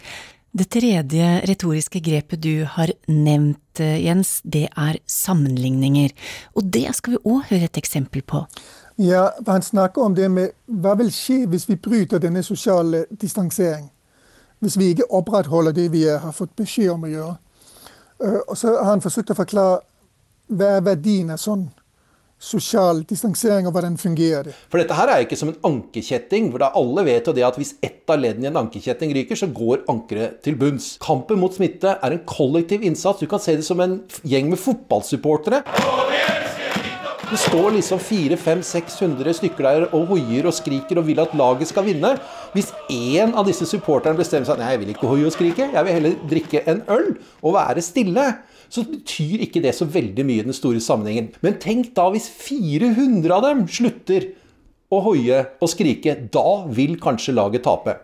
Det 0.52 0.66
tredje 0.74 1.28
retoriske 1.48 2.02
grepet 2.04 2.42
du 2.44 2.66
har 2.68 2.90
nevnt, 3.08 3.80
Jens, 3.80 4.40
det 4.44 4.66
er 4.74 4.98
sammenligninger. 5.08 6.10
Og 6.58 6.74
det 6.74 6.90
skal 6.98 7.20
vi 7.20 7.22
òg 7.22 7.52
høre 7.54 7.70
et 7.70 7.80
eksempel 7.80 8.26
på. 8.26 8.48
Ja, 8.96 9.34
Han 9.48 9.62
snakker 9.62 10.02
om 10.02 10.16
det 10.16 10.30
med 10.32 10.52
hva 10.66 10.96
vil 11.00 11.12
skje 11.12 11.46
hvis 11.50 11.70
vi 11.70 11.76
bryter 11.76 12.20
denne 12.20 12.44
sosiale 12.44 13.06
distansering. 13.10 13.90
Hvis 14.60 14.78
vi 14.78 14.92
ikke 14.94 15.10
opprettholder 15.10 15.72
det 15.72 15.92
vi 15.92 16.04
har 16.10 16.32
fått 16.32 16.56
beskjed 16.56 16.92
om 16.94 17.08
å 17.08 17.12
gjøre. 17.12 17.38
Øh, 18.24 18.40
og 18.48 18.58
så 18.58 18.76
har 18.78 18.92
han 18.92 19.02
forsøkt 19.02 19.34
å 19.34 19.38
forklare 19.38 19.80
hva 20.52 20.76
er 20.78 20.84
verdien 20.86 21.32
av 21.32 21.40
sånn 21.42 21.70
sosial 22.42 23.04
distansering, 23.06 23.68
og 23.70 23.76
hvordan 23.76 23.98
fungerer 24.02 24.48
det. 24.50 24.56
For 24.72 24.82
dette 24.82 24.98
her 24.98 25.12
er 25.14 25.26
ikke 25.26 25.38
som 25.38 25.52
en 25.52 25.60
ankekjetting, 25.68 26.50
hvor 26.50 26.64
da 26.64 26.72
alle 26.78 27.04
vet 27.06 27.30
jo 27.30 27.36
det 27.38 27.46
at 27.46 27.60
hvis 27.60 27.76
ett 27.86 28.10
av 28.10 28.18
leddene 28.22 28.48
i 28.48 28.50
en 28.50 28.58
ankekjetting 28.64 29.14
ryker, 29.14 29.38
så 29.38 29.52
går 29.54 29.86
ankeret 29.92 30.42
til 30.46 30.58
bunns. 30.58 30.96
Kampen 31.04 31.40
mot 31.42 31.54
smitte 31.54 31.94
er 32.02 32.16
en 32.16 32.24
kollektiv 32.26 32.82
innsats. 32.88 33.22
Du 33.22 33.30
kan 33.30 33.42
se 33.44 33.60
det 33.60 33.68
som 33.68 33.82
en 33.86 34.00
gjeng 34.26 34.50
med 34.50 34.62
fotballsupportere. 34.62 35.62
Det 37.32 37.38
står 37.40 37.78
liksom 37.78 38.00
400-500-600 38.04 39.38
stykker 39.38 39.64
der 39.64 39.84
og 39.96 40.10
hoier 40.10 40.50
og 40.50 40.52
skriker 40.52 41.00
og 41.00 41.06
vil 41.08 41.22
at 41.24 41.32
laget 41.40 41.70
skal 41.70 41.86
vinne. 41.88 42.10
Hvis 42.52 42.74
én 42.92 43.32
av 43.40 43.46
disse 43.48 43.64
supporterne 43.70 44.20
bestemmer 44.20 44.50
seg 44.50 44.60
nei, 44.60 44.74
jeg 44.74 44.82
vil 44.82 44.92
ikke 44.92 45.08
hoie 45.08 45.30
og 45.30 45.32
skrike, 45.32 45.70
jeg 45.72 45.88
vil 45.88 45.96
heller 45.96 46.18
drikke 46.28 46.62
en 46.68 46.82
øl 46.92 47.08
og 47.40 47.56
være 47.56 47.84
stille, 47.86 48.26
så 48.68 48.84
betyr 48.84 49.46
ikke 49.46 49.62
det 49.64 49.72
så 49.78 49.88
veldig 49.88 50.26
mye 50.28 50.44
i 50.44 50.48
den 50.50 50.58
store 50.58 50.84
sammenhengen. 50.84 51.30
Men 51.40 51.56
tenk 51.64 51.94
da 51.96 52.10
hvis 52.12 52.28
400 52.28 53.32
av 53.38 53.48
dem 53.48 53.64
slutter 53.80 54.28
å 54.92 55.00
hoie 55.08 55.40
og 55.64 55.72
skrike. 55.72 56.18
Da 56.36 56.66
vil 56.68 56.98
kanskje 57.00 57.38
laget 57.38 57.64
tape. 57.64 57.96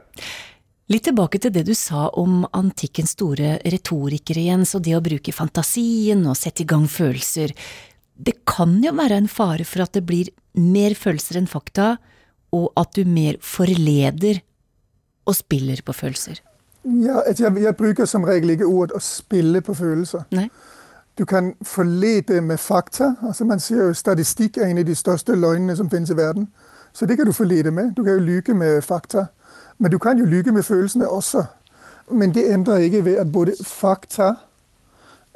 Litt 0.88 1.04
tilbake 1.10 1.44
til 1.44 1.52
det 1.52 1.66
du 1.68 1.74
sa 1.76 2.06
om 2.16 2.46
antikkens 2.56 3.12
store 3.18 3.58
retorikere, 3.68 4.48
Jens, 4.48 4.72
og 4.80 4.88
det 4.88 4.96
å 4.96 5.04
bruke 5.04 5.36
fantasien 5.36 6.24
og 6.24 6.40
sette 6.40 6.64
i 6.64 6.70
gang 6.72 6.88
følelser. 6.88 7.52
Det 8.18 8.46
kan 8.50 8.80
jo 8.84 8.94
være 8.98 9.18
en 9.22 9.30
fare 9.30 9.66
for 9.66 9.86
at 9.86 9.94
det 9.94 10.06
blir 10.06 10.32
mer 10.58 10.96
følelser 10.98 11.38
enn 11.38 11.50
fakta, 11.50 11.98
og 12.56 12.72
at 12.80 12.96
du 12.96 13.04
mer 13.06 13.38
forleder 13.44 14.42
og 15.28 15.36
spiller 15.36 15.82
på 15.86 15.94
følelser. 15.94 16.42
Ja, 16.84 17.20
altså, 17.26 17.44
jeg, 17.44 17.64
jeg, 17.64 17.76
bruker 17.76 18.06
som 18.06 18.24
regel 18.24 18.50
ikke 18.50 18.66
ordet 18.66 18.96
'å 18.96 19.00
spille 19.00 19.62
på 19.62 19.74
følelser'. 19.74 20.24
Nei. 20.32 20.50
Du 21.18 21.26
kan 21.26 21.54
forlede 21.62 22.42
med 22.42 22.58
fakta. 22.58 23.16
altså 23.28 23.46
Man 23.46 23.60
sier 23.60 23.88
jo 23.88 23.94
statistikk 23.94 24.58
er 24.58 24.66
en 24.66 24.78
av 24.78 24.86
de 24.86 24.96
største 24.96 25.36
løgnene 25.36 25.76
som 25.76 25.90
finnes 25.90 26.10
i 26.10 26.18
verden. 26.18 26.48
Så 26.94 27.06
det 27.06 27.18
kan 27.18 27.26
du 27.26 27.32
forlede 27.32 27.72
med. 27.72 27.96
Du 27.96 28.04
kan 28.04 28.14
jo 28.14 28.20
lyge 28.20 28.54
med 28.54 28.82
fakta. 28.82 29.26
Men 29.78 29.92
du 29.92 29.98
kan 29.98 30.18
jo 30.18 30.26
lyge 30.26 30.52
med 30.52 30.64
følelsene 30.64 31.08
også. 31.10 31.46
Men 32.12 32.34
det 32.34 32.54
endrer 32.54 32.78
ikke 32.78 33.06
ved 33.06 33.16
at 33.18 33.32
både 33.32 33.54
fakta 33.64 34.34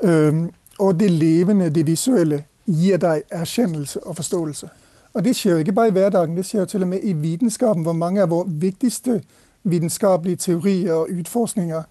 øh, 0.04 0.48
og 0.80 1.00
det 1.00 1.12
levende, 1.12 1.70
det 1.70 1.88
visuelle, 1.88 2.44
gir 2.66 2.98
deg 2.98 3.24
erkjennelse 3.30 4.04
og 4.08 4.16
forståelse. 4.16 4.70
Og 5.14 5.24
det 5.24 5.36
skjer 5.36 5.52
jo 5.52 5.58
ikke 5.58 5.74
bare 5.74 5.88
i 5.88 5.92
hverdagen, 5.92 6.38
det 6.38 6.46
skjer 6.46 6.60
jo 6.60 6.66
til 6.66 6.82
og 6.82 6.88
med 6.88 7.00
i 7.04 7.14
vitenskapen, 7.14 7.84
hvor 7.84 7.94
mange 7.94 8.22
av 8.22 8.30
våre 8.30 8.48
viktigste 8.48 9.22
vitenskapelige 9.64 10.36
teorier 10.36 10.94
og 10.94 11.08
utforskninger 11.20 11.84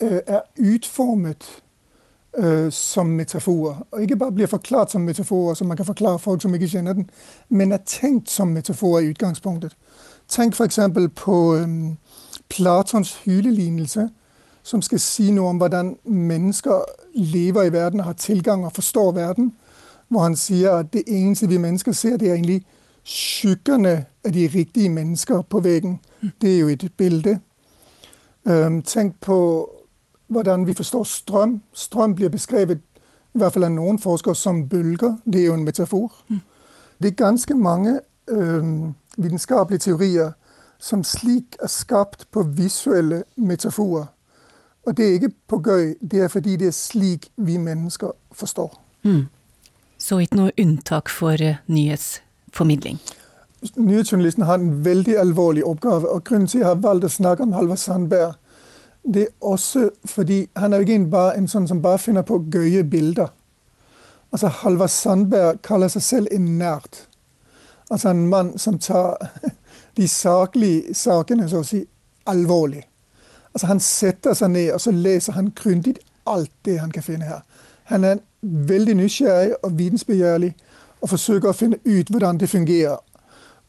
øh, 0.00 0.20
er 0.26 0.40
utformet 0.58 1.62
øh, 2.38 2.72
som 2.72 3.06
metaforer. 3.06 3.86
Og 3.90 4.02
ikke 4.02 4.16
bare 4.16 4.32
blir 4.32 4.46
forklart 4.46 4.92
som 4.92 5.00
metaforer, 5.00 5.54
som 5.54 5.66
man 5.66 5.76
kan 5.76 5.86
forklare 5.86 6.18
folk 6.18 6.42
som 6.42 6.54
ikke 6.54 6.68
kjenner 6.68 6.92
den, 6.92 7.10
men 7.48 7.72
er 7.72 7.78
tenkt 7.86 8.30
som 8.30 8.48
metaforer 8.48 9.00
i 9.00 9.10
utgangspunktet. 9.10 9.76
Tenk 10.28 10.54
f.eks. 10.54 10.78
på 11.16 11.54
um, 11.54 11.98
Platons 12.48 13.16
hylelignelse, 13.24 14.08
som 14.62 14.82
skal 14.82 15.00
si 15.00 15.30
noe 15.30 15.48
om 15.48 15.56
hvordan 15.56 15.96
mennesker 16.04 16.84
lever 17.14 17.62
i 17.62 17.72
verden, 17.72 18.00
har 18.00 18.12
tilgang 18.12 18.64
og 18.64 18.72
forstår 18.72 19.12
verden. 19.12 19.52
Hvor 20.10 20.20
han 20.22 20.36
sier 20.36 20.70
at 20.70 20.92
det 20.92 21.04
eneste 21.06 21.48
vi 21.48 21.58
mennesker 21.58 21.92
ser, 21.92 22.16
det 22.16 22.28
er 22.28 22.34
egentlig 22.34 22.64
skyggene 23.04 24.04
av 24.24 24.32
de 24.32 24.46
riktige 24.54 24.90
mennesker 24.90 25.42
på 25.42 25.60
veggen. 25.60 26.00
Det 26.40 26.54
er 26.54 26.58
jo 26.58 26.68
et 26.68 26.84
bilde. 26.96 27.38
Um, 28.44 28.82
tenk 28.82 29.20
på 29.20 29.36
hvordan 30.26 30.66
vi 30.66 30.74
forstår 30.74 31.04
strøm. 31.04 31.62
Strøm 31.72 32.14
blir 32.14 32.28
beskrevet 32.28 32.78
i 33.34 33.38
hvert 33.38 33.52
fall 33.52 33.64
av 33.64 33.72
noen 33.72 33.98
forskere 33.98 34.34
som 34.34 34.68
bølger. 34.68 35.16
Det 35.24 35.40
er 35.40 35.46
jo 35.46 35.54
en 35.54 35.64
metafor. 35.64 36.12
Det 37.02 37.08
er 37.08 37.24
ganske 37.24 37.54
mange 37.54 38.00
um, 38.30 38.94
vitenskapelige 39.16 39.78
teorier 39.78 40.32
som 40.78 41.04
slik 41.04 41.56
er 41.62 41.68
skapt 41.68 42.26
på 42.32 42.42
visuelle 42.42 43.24
metaforer. 43.36 44.06
Og 44.86 44.96
det 44.96 45.06
er 45.06 45.12
ikke 45.12 45.34
på 45.48 45.60
gøy, 45.60 45.94
det 46.10 46.22
er 46.22 46.28
fordi 46.28 46.56
det 46.56 46.66
er 46.66 46.76
slik 46.76 47.28
vi 47.36 47.56
mennesker 47.56 48.10
forstår. 48.32 48.80
Mm. 49.02 49.26
Så 50.00 50.18
ikke 50.24 50.38
noe 50.38 50.52
unntak 50.58 51.10
for 51.12 51.36
uh, 51.44 51.58
nyhetsformidling? 51.68 53.00
Nyhetsjournalisten 53.76 54.46
har 54.48 54.54
en 54.58 54.84
veldig 54.84 55.18
alvorlig 55.20 55.64
oppgave. 55.64 56.08
og 56.08 56.24
Grunnen 56.24 56.48
til 56.48 56.58
at 56.58 56.62
jeg 56.62 56.68
har 56.68 56.80
valgt 56.80 57.04
å 57.04 57.12
snakke 57.12 57.44
om 57.44 57.52
Halvard 57.52 57.78
Sandberg, 57.78 58.38
det 59.04 59.22
er 59.26 59.34
også 59.40 59.90
fordi 60.04 60.46
han 60.56 60.72
er 60.72 60.80
jo 60.80 60.88
ikke 60.88 60.94
en, 60.94 61.10
bare, 61.12 61.36
en 61.36 61.48
sånn 61.48 61.68
som 61.68 61.82
bare 61.82 62.00
finner 62.00 62.24
på 62.24 62.40
gøye 62.52 62.84
bilder. 62.84 63.28
Altså 64.32 64.48
Halvard 64.62 64.92
Sandberg 64.92 65.60
kaller 65.62 65.92
seg 65.92 66.02
selv 66.02 66.32
en 66.32 66.48
nerd. 66.58 67.04
Altså 67.90 68.08
en 68.08 68.28
mann 68.28 68.54
som 68.58 68.78
tar 68.78 69.16
de 69.98 70.08
saklige 70.08 70.94
sakene 70.94 71.48
så 71.48 71.60
å 71.60 71.66
si 71.66 71.82
alvorlig. 72.30 72.84
Altså 73.52 73.66
Han 73.66 73.80
setter 73.80 74.34
seg 74.34 74.52
ned 74.54 74.72
og 74.72 74.80
så 74.80 74.92
leser 74.94 75.36
han 75.36 75.52
grundig 75.56 75.96
alt 76.26 76.52
det 76.64 76.78
han 76.78 76.92
kan 76.92 77.02
finne 77.02 77.26
her. 77.26 77.40
Han 77.90 78.04
er 78.04 78.20
veldig 78.42 78.94
nysgjerrig 78.96 79.54
og 79.62 79.78
vitensbegjærlig 79.78 80.54
og 81.00 81.08
forsøker 81.08 81.50
å 81.50 81.56
finne 81.56 81.78
ut 81.84 82.10
hvordan 82.10 82.40
det 82.40 82.48
fungerer. 82.50 82.98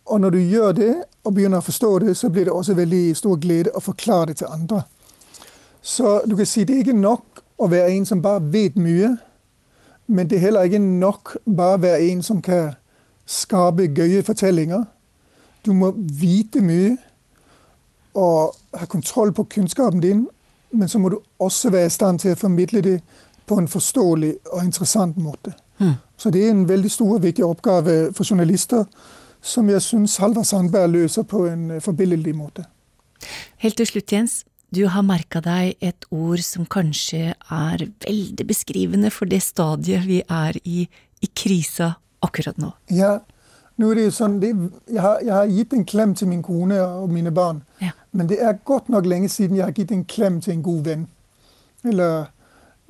Og 0.05 0.21
når 0.21 0.29
du 0.29 0.39
gjør 0.39 0.71
det 0.71 0.93
og 1.23 1.33
begynner 1.33 1.61
å 1.61 1.65
forstå 1.65 1.91
det, 1.99 2.17
så 2.17 2.29
blir 2.29 2.45
det 2.45 2.53
også 2.53 2.73
veldig 2.73 3.17
stor 3.17 3.37
glede 3.39 3.73
å 3.75 3.83
forklare 3.83 4.31
det 4.31 4.37
til 4.41 4.47
andre. 4.51 4.83
Så 5.81 6.21
du 6.25 6.35
kan 6.35 6.45
si 6.45 6.63
det 6.63 6.75
er 6.75 6.85
ikke 6.85 6.97
nok 6.97 7.43
å 7.57 7.67
være 7.69 7.91
en 7.93 8.05
som 8.05 8.21
bare 8.21 8.41
vet 8.53 8.75
mye, 8.75 9.15
men 10.07 10.27
det 10.27 10.37
er 10.37 10.47
heller 10.47 10.67
ikke 10.67 10.81
nok 10.81 11.37
bare 11.45 11.77
å 11.77 11.81
være 11.81 12.09
en 12.09 12.23
som 12.23 12.41
kan 12.41 12.73
skape 13.25 13.87
gøye 13.95 14.23
fortellinger. 14.23 14.83
Du 15.65 15.73
må 15.73 15.93
vite 15.95 16.61
mye 16.61 16.97
og 18.17 18.55
ha 18.75 18.85
kontroll 18.85 19.31
på 19.33 19.43
kunnskapen 19.43 20.01
din, 20.01 20.27
men 20.71 20.87
så 20.87 20.99
må 20.99 21.09
du 21.09 21.19
også 21.39 21.69
være 21.69 21.85
i 21.85 21.93
stand 21.93 22.19
til 22.19 22.33
å 22.33 22.39
formidle 22.39 22.81
det 22.81 22.97
på 23.51 23.59
en 23.59 23.67
forståelig 23.69 24.31
og 24.51 24.63
interessant 24.63 25.19
måte. 25.19 25.53
Mm. 25.81 25.97
Så 26.17 26.31
det 26.31 26.45
er 26.45 26.53
en 26.53 26.67
veldig 26.69 26.91
stor 26.93 27.17
og 27.17 27.25
viktig 27.25 27.43
oppgave 27.45 27.97
for 28.15 28.27
journalister, 28.27 28.87
som 29.41 29.69
jeg 29.69 29.83
syns 29.83 30.19
Halvard 30.21 30.47
Sandberg 30.47 30.93
løser 30.95 31.27
på 31.27 31.43
en 31.49 31.81
forbilledlig 31.81 32.35
måte. 32.37 32.65
Helt 33.61 33.77
til 33.77 33.89
slutt, 33.89 34.13
Jens. 34.13 34.41
Du 34.71 34.85
har 34.87 35.03
merka 35.03 35.41
deg 35.43 35.75
et 35.83 36.05
ord 36.15 36.39
som 36.47 36.63
kanskje 36.63 37.33
er 37.35 37.87
veldig 38.05 38.45
beskrivende 38.47 39.11
for 39.11 39.27
det 39.27 39.41
stadiet 39.43 40.07
vi 40.07 40.21
er 40.23 40.57
i 40.63 40.85
i 41.21 41.27
krisa 41.27 41.93
akkurat 42.19 42.57
nå? 42.57 42.71
Ja, 42.85 43.19
nå 43.77 43.91
er 43.91 43.99
det 43.99 44.07
jo 44.09 44.13
sånn, 44.15 44.37
det, 44.41 44.51
jeg, 44.89 45.01
har, 45.01 45.21
jeg, 45.23 45.33
har, 45.33 45.49
gitt 45.53 45.73
en 45.77 45.87
klem 45.87 46.13
til 46.17 46.29
min 46.31 46.43
kone 46.45 46.79
og 46.81 47.09
mine 47.13 47.33
barn. 47.33 47.63
Ja. 47.81 47.93
Men 48.11 48.29
det 48.29 48.41
er 48.43 48.59
godt 48.67 48.89
nok 48.93 49.07
lenge 49.09 49.29
siden 49.31 49.57
jeg 49.57 49.67
har 49.67 49.75
gitt 49.77 49.93
en 49.95 50.05
klem 50.05 50.41
til 50.43 50.57
en 50.57 50.63
god 50.65 50.81
venn. 50.89 51.07
Eller 51.87 52.31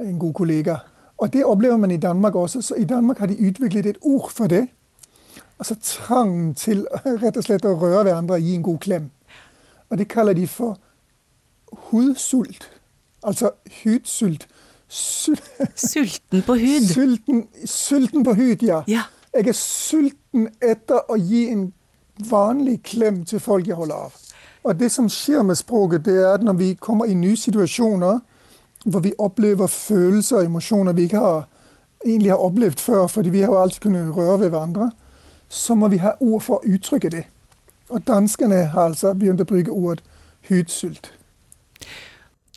en 0.05 0.19
god 0.19 0.33
kollega. 0.33 0.75
Og 1.17 1.33
det 1.33 1.45
opplever 1.45 1.77
man 1.77 1.91
i 1.91 1.97
Danmark 1.97 2.35
også. 2.35 2.61
Så 2.61 2.75
i 2.75 2.83
Danmark 2.83 3.17
har 3.17 3.25
de 3.25 3.47
utviklet 3.47 3.85
et 3.85 3.97
ord 4.01 4.31
for 4.31 4.47
det. 4.47 4.67
Altså 5.59 5.75
trangen 5.81 6.53
til 6.53 6.87
rett 7.05 7.37
og 7.37 7.43
slett 7.43 7.65
å 7.65 7.75
røre 7.77 8.03
hverandre 8.03 8.39
og 8.39 8.41
gi 8.41 8.55
en 8.55 8.63
god 8.65 8.79
klem. 8.81 9.11
Og 9.89 9.97
det 9.97 10.07
kaller 10.09 10.33
de 10.33 10.47
for 10.47 10.79
hudsult. 11.91 12.69
Altså 13.23 13.51
hudsult. 13.83 14.47
Sulten 14.89 16.41
på 16.41 16.53
hud? 16.53 16.87
Sulten, 16.87 17.47
sulten 17.65 18.23
på 18.23 18.33
hud, 18.33 18.63
ja. 18.65 18.81
ja. 18.87 19.05
Jeg 19.33 19.47
er 19.47 19.55
sulten 19.55 20.49
etter 20.61 21.05
å 21.07 21.15
gi 21.15 21.45
en 21.53 21.69
vanlig 22.29 22.81
klem 22.83 23.21
til 23.25 23.39
folk 23.39 23.67
jeg 23.67 23.77
holder 23.79 24.09
av. 24.09 24.17
Og 24.63 24.79
det 24.79 24.91
som 24.91 25.07
skjer 25.09 25.45
med 25.47 25.55
språket, 25.55 26.05
det 26.05 26.17
er 26.19 26.33
at 26.33 26.43
når 26.43 26.57
vi 26.59 26.73
kommer 26.73 27.05
i 27.05 27.13
nye 27.13 27.37
situasjoner, 27.37 28.19
hvor 28.85 28.99
vi 28.99 29.13
opplever 29.19 29.67
følelser 29.67 30.37
og 30.41 30.45
emosjoner 30.45 30.93
vi 30.97 31.07
ikke 31.09 31.21
har, 31.21 31.47
egentlig 32.05 32.31
har 32.31 32.41
opplevd 32.41 32.79
før, 32.79 33.07
fordi 33.07 33.29
vi 33.29 33.41
har 33.41 33.53
jo 33.53 33.61
alltid 33.61 33.81
kunnet 33.81 34.15
røre 34.15 34.39
ved 34.39 34.49
hverandre, 34.49 34.91
så 35.49 35.75
må 35.75 35.87
vi 35.87 36.01
ha 36.01 36.15
ord 36.19 36.41
for 36.41 36.59
å 36.59 36.73
uttrykke 36.73 37.11
det. 37.13 37.25
Og 37.91 38.07
danskene 38.07 38.65
har 38.71 38.91
altså 38.91 39.13
begynt 39.13 39.43
å 39.43 39.47
bruke 39.47 39.71
ordet 39.71 40.05
hudsult. 40.49 41.11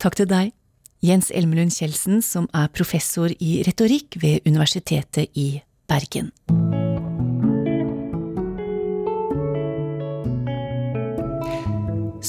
Takk 0.00 0.16
til 0.20 0.30
deg, 0.30 0.52
Jens 1.04 1.30
Elmelund 1.34 1.74
Kjeldsen, 1.74 2.22
som 2.22 2.48
er 2.54 2.72
professor 2.72 3.32
i 3.40 3.62
retorikk 3.66 4.16
ved 4.22 4.46
Universitetet 4.48 5.34
i 5.34 5.48
Bergen. 5.90 6.32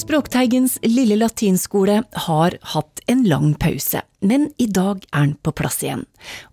Språkteigens 0.06 0.76
lille 0.86 1.16
latinskole 1.18 1.96
har 2.28 2.54
hatt 2.72 3.00
en 3.10 3.24
lang 3.26 3.56
pause, 3.58 4.04
men 4.22 4.44
i 4.54 4.68
dag 4.70 5.00
er 5.10 5.24
den 5.24 5.32
på 5.42 5.50
plass 5.58 5.80
igjen. 5.82 6.04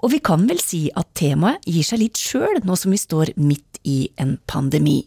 Og 0.01 0.09
vi 0.15 0.19
kan 0.25 0.47
vel 0.49 0.57
si 0.57 0.87
at 0.97 1.11
temaet 1.13 1.61
gir 1.69 1.85
seg 1.85 2.01
litt 2.01 2.17
sjøl 2.17 2.63
nå 2.65 2.73
som 2.81 2.95
vi 2.95 2.97
står 2.97 3.35
midt 3.37 3.77
i 3.85 4.07
en 4.17 4.39
pandemi. 4.49 5.03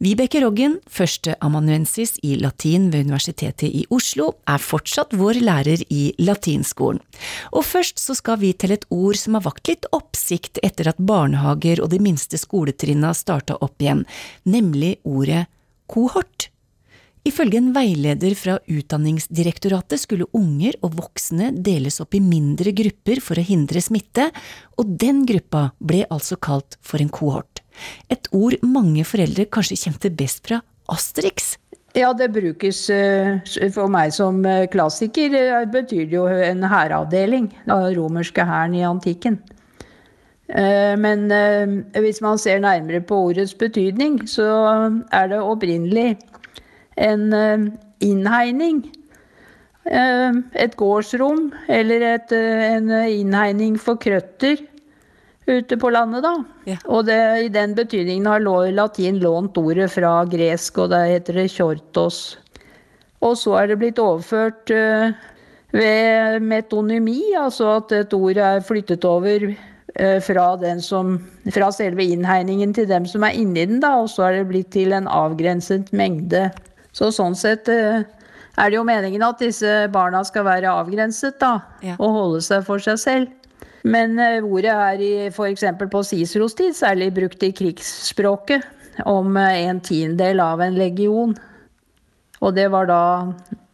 Vibeke 0.00 0.40
Roggen, 0.40 0.78
førsteamanuensis 0.88 2.16
i 2.24 2.38
latin 2.40 2.86
ved 2.88 3.04
Universitetet 3.04 3.68
i 3.68 3.84
Oslo, 3.92 4.30
er 4.48 4.64
fortsatt 4.64 5.12
vår 5.12 5.42
lærer 5.44 5.84
i 5.92 6.06
latinskolen. 6.24 7.02
Og 7.52 7.68
først 7.68 8.00
så 8.00 8.16
skal 8.16 8.40
vi 8.40 8.54
til 8.56 8.72
et 8.72 8.88
ord 8.88 9.20
som 9.20 9.36
har 9.36 9.44
vakt 9.44 9.68
litt 9.68 9.90
oppsikt 9.92 10.62
etter 10.64 10.88
at 10.88 11.04
barnehager 11.04 11.84
og 11.84 11.92
de 11.92 12.00
minste 12.00 12.40
skoletrinna 12.40 13.12
starta 13.12 13.60
opp 13.60 13.76
igjen, 13.84 14.06
nemlig 14.48 14.96
ordet 15.04 15.44
kohort. 15.92 16.48
Ifølge 17.22 17.60
en 17.60 17.70
veileder 17.70 18.34
fra 18.34 18.56
Utdanningsdirektoratet 18.66 20.00
skulle 20.02 20.26
unger 20.34 20.74
og 20.82 20.96
voksne 20.98 21.52
deles 21.54 22.00
opp 22.02 22.16
i 22.18 22.22
mindre 22.22 22.72
grupper 22.74 23.22
for 23.22 23.38
å 23.38 23.44
hindre 23.46 23.78
smitte, 23.84 24.26
og 24.74 24.96
den 24.98 25.22
gruppa 25.28 25.68
ble 25.78 26.02
altså 26.10 26.34
kalt 26.42 26.80
for 26.82 27.02
en 27.02 27.12
kohort. 27.14 27.62
Et 28.10 28.26
ord 28.34 28.58
mange 28.66 29.06
foreldre 29.06 29.46
kanskje 29.46 29.78
kjente 29.84 30.10
best 30.10 30.42
fra 30.48 30.58
Asterix. 30.90 31.54
Ja, 31.94 32.10
det 32.16 32.32
brukes 32.34 32.88
eh, 32.90 33.38
for 33.70 33.86
meg 33.92 34.14
som 34.16 34.42
eh, 34.48 34.66
klassiker. 34.72 35.30
Det 35.30 35.70
betyr 35.70 36.10
jo 36.10 36.26
en 36.26 36.64
hæravdeling 36.66 37.50
av 37.70 37.90
romerske 37.94 38.46
hæren 38.48 38.74
i 38.74 38.82
antikken. 38.88 39.38
Eh, 40.48 40.96
Men 40.98 41.30
eh, 41.30 42.00
hvis 42.00 42.22
man 42.24 42.40
ser 42.40 42.64
nærmere 42.64 43.04
på 43.04 43.20
ordets 43.28 43.54
betydning, 43.54 44.22
så 44.26 44.48
er 45.12 45.30
det 45.30 45.38
opprinnelig 45.44 46.16
en 46.96 47.32
eh, 47.32 47.68
innhegning. 48.00 48.82
Eh, 49.84 50.32
Et 50.54 50.76
gårdsrom 50.76 51.50
eller 51.68 52.04
et, 52.14 52.32
eh, 52.32 52.66
en 52.76 52.90
innhegning 52.90 53.78
for 53.80 53.96
krøtter 53.96 54.60
ute 55.46 55.76
på 55.76 55.90
landet, 55.90 56.22
da. 56.22 56.36
Ja. 56.68 56.76
Og 56.86 57.06
det, 57.08 57.18
i 57.46 57.50
den 57.52 57.74
betydningen 57.74 58.28
har 58.30 58.44
latin 58.72 59.18
lånt 59.22 59.58
ordet 59.58 59.90
fra 59.90 60.22
gresk, 60.24 60.78
og 60.78 60.92
der 60.92 61.10
heter 61.16 61.40
det 61.40 61.50
kjortos. 61.50 62.38
Og 63.22 63.36
så 63.38 63.56
er 63.58 63.70
det 63.70 63.78
blitt 63.80 64.00
overført 64.02 64.70
uh, 64.74 65.12
ved 65.74 66.42
metonymi, 66.42 67.34
altså 67.38 67.76
at 67.78 67.92
et 67.92 68.14
ord 68.14 68.36
er 68.36 68.64
flyttet 68.66 69.04
over 69.06 69.48
uh, 69.50 70.18
fra, 70.22 70.46
den 70.62 70.82
som, 70.82 71.16
fra 71.54 71.70
selve 71.74 72.06
innhegningen 72.06 72.74
til 72.74 72.88
dem 72.90 73.06
som 73.06 73.26
er 73.26 73.38
inni 73.38 73.66
den, 73.66 73.82
da, 73.82 73.96
og 74.02 74.10
så 74.10 74.28
er 74.28 74.40
det 74.40 74.50
blitt 74.50 74.72
til 74.74 74.94
en 74.96 75.10
avgrenset 75.10 75.92
mengde. 75.94 76.48
Så 76.92 77.08
sånn 77.14 77.34
sett 77.38 77.68
eh, 77.72 78.02
er 78.58 78.70
det 78.70 78.76
jo 78.76 78.84
meningen 78.84 79.22
at 79.24 79.40
disse 79.40 79.86
barna 79.92 80.20
skal 80.28 80.44
være 80.44 80.72
avgrenset, 80.72 81.38
da, 81.40 81.54
Ja. 81.82 81.94
og 81.98 82.12
holde 82.18 82.42
seg 82.44 82.66
for 82.66 82.78
seg 82.84 82.98
selv. 83.00 83.30
Men 83.84 84.18
eh, 84.22 84.44
ordet 84.44 84.70
er 84.76 85.30
f.eks. 85.32 85.64
på 85.90 86.02
Ciceros 86.06 86.54
tid 86.54 86.76
særlig 86.76 87.10
brukt 87.16 87.42
i 87.42 87.50
krigsspråket 87.56 88.62
om 89.08 89.36
eh, 89.40 89.64
en 89.70 89.80
tiendedel 89.80 90.40
av 90.44 90.60
en 90.60 90.76
legion. 90.78 91.34
Og 92.42 92.54
det 92.54 92.68
var 92.70 92.86
da 92.90 93.02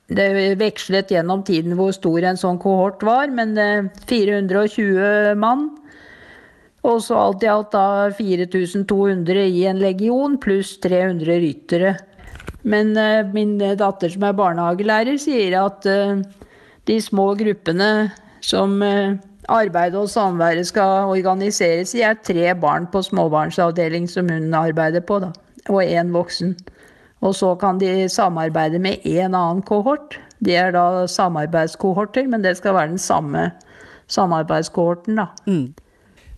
Det 0.09 0.57
vekslet 0.57 1.11
gjennom 1.13 1.43
tiden 1.45 1.75
hvor 1.77 1.91
stor 1.93 2.25
en 2.25 2.39
sånn 2.41 2.57
kohort 2.63 3.03
var, 3.05 3.29
men 3.29 3.51
eh, 3.61 3.91
420 4.09 5.35
mann. 5.37 5.67
Og 6.89 7.03
så 7.05 7.19
alt 7.19 7.43
i 7.45 7.51
alt 7.53 7.75
da 7.75 8.09
4200 8.17 9.43
i 9.53 9.67
en 9.69 9.83
legion, 9.83 10.39
pluss 10.41 10.79
300 10.81 11.37
ryttere. 11.43 11.91
Men 12.69 12.93
eh, 13.01 13.25
min 13.33 13.57
datter 13.59 14.13
som 14.13 14.27
er 14.29 14.37
barnehagelærer, 14.37 15.17
sier 15.21 15.57
at 15.63 15.87
eh, 15.89 16.21
de 16.89 17.01
små 17.03 17.31
gruppene 17.39 18.11
som 18.45 18.79
eh, 18.85 19.17
arbeidet 19.49 19.99
og 20.01 20.11
samværet 20.13 20.69
skal 20.69 21.09
organiseres 21.09 21.95
i, 21.97 22.05
er 22.05 22.19
tre 22.25 22.53
barn 22.61 22.89
på 22.93 23.03
småbarnsavdeling 23.07 24.09
som 24.11 24.29
hun 24.33 24.55
arbeider 24.55 25.05
på, 25.05 25.21
da. 25.25 25.33
Og 25.69 25.83
én 25.85 26.13
voksen. 26.15 26.55
Og 27.21 27.35
så 27.35 27.55
kan 27.59 27.81
de 27.81 28.09
samarbeide 28.09 28.79
med 28.79 29.05
en 29.05 29.35
annen 29.35 29.63
kohort. 29.67 30.21
De 30.45 30.55
er 30.55 30.71
da 30.73 31.07
samarbeidskohorter, 31.11 32.29
men 32.31 32.45
det 32.45 32.57
skal 32.61 32.77
være 32.77 32.95
den 32.95 33.03
samme 33.03 33.51
samarbeidskohorten, 34.09 35.19
da. 35.19 35.27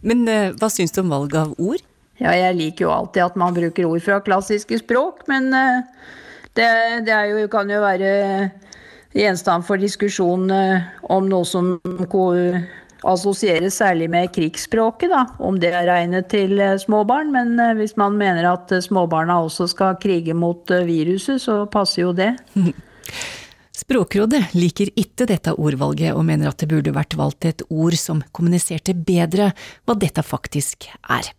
Men 0.01 0.27
eh, 0.29 0.51
hva 0.57 0.71
syns 0.73 0.95
du 0.97 1.03
om 1.03 1.13
valget 1.13 1.43
av 1.43 1.55
ord? 1.59 1.85
Ja, 2.21 2.35
jeg 2.37 2.57
liker 2.59 2.85
jo 2.87 2.93
alltid 2.93 3.25
at 3.25 3.39
man 3.41 3.57
bruker 3.57 3.89
ord 3.89 4.03
fra 4.05 4.19
klassiske 4.25 4.83
språk, 4.83 5.25
men 5.31 5.49
eh, 5.57 5.81
det, 6.59 6.69
det 7.07 7.17
jo, 7.31 7.47
kan 7.53 7.71
jo 7.73 7.81
være 7.81 8.11
gjenstand 9.17 9.65
for 9.67 9.81
diskusjon 9.81 10.53
eh, 10.53 10.85
om 11.09 11.31
noe 11.31 11.49
som 11.49 11.79
assosieres 13.01 13.79
særlig 13.81 14.11
med 14.13 14.29
krigsspråket, 14.37 15.09
da. 15.15 15.25
Om 15.41 15.63
det 15.63 15.73
er 15.73 15.89
regnet 15.89 16.29
til 16.33 16.61
eh, 16.61 16.77
småbarn. 16.83 17.33
Men 17.33 17.57
hvis 17.81 17.97
man 17.97 18.21
mener 18.21 18.53
at 18.53 18.77
småbarna 18.85 19.41
også 19.47 19.71
skal 19.73 19.97
krige 20.03 20.37
mot 20.37 20.69
viruset, 20.69 21.41
så 21.41 21.63
passer 21.73 22.05
jo 22.05 22.15
det. 22.17 22.35
Språkrådet 23.81 24.53
liker 24.53 24.93
ikke 24.93 25.25
dette 25.25 25.57
ordvalget 25.57 26.13
og 26.13 26.27
mener 26.29 26.53
at 26.53 26.61
det 26.61 26.69
burde 26.69 26.93
vært 26.93 27.17
valgt 27.17 27.49
et 27.49 27.65
ord 27.73 27.97
som 27.97 28.21
kommuniserte 28.29 28.93
bedre 28.93 29.55
hva 29.89 29.97
dette 29.97 30.21
faktisk 30.21 30.91
er. 31.09 31.33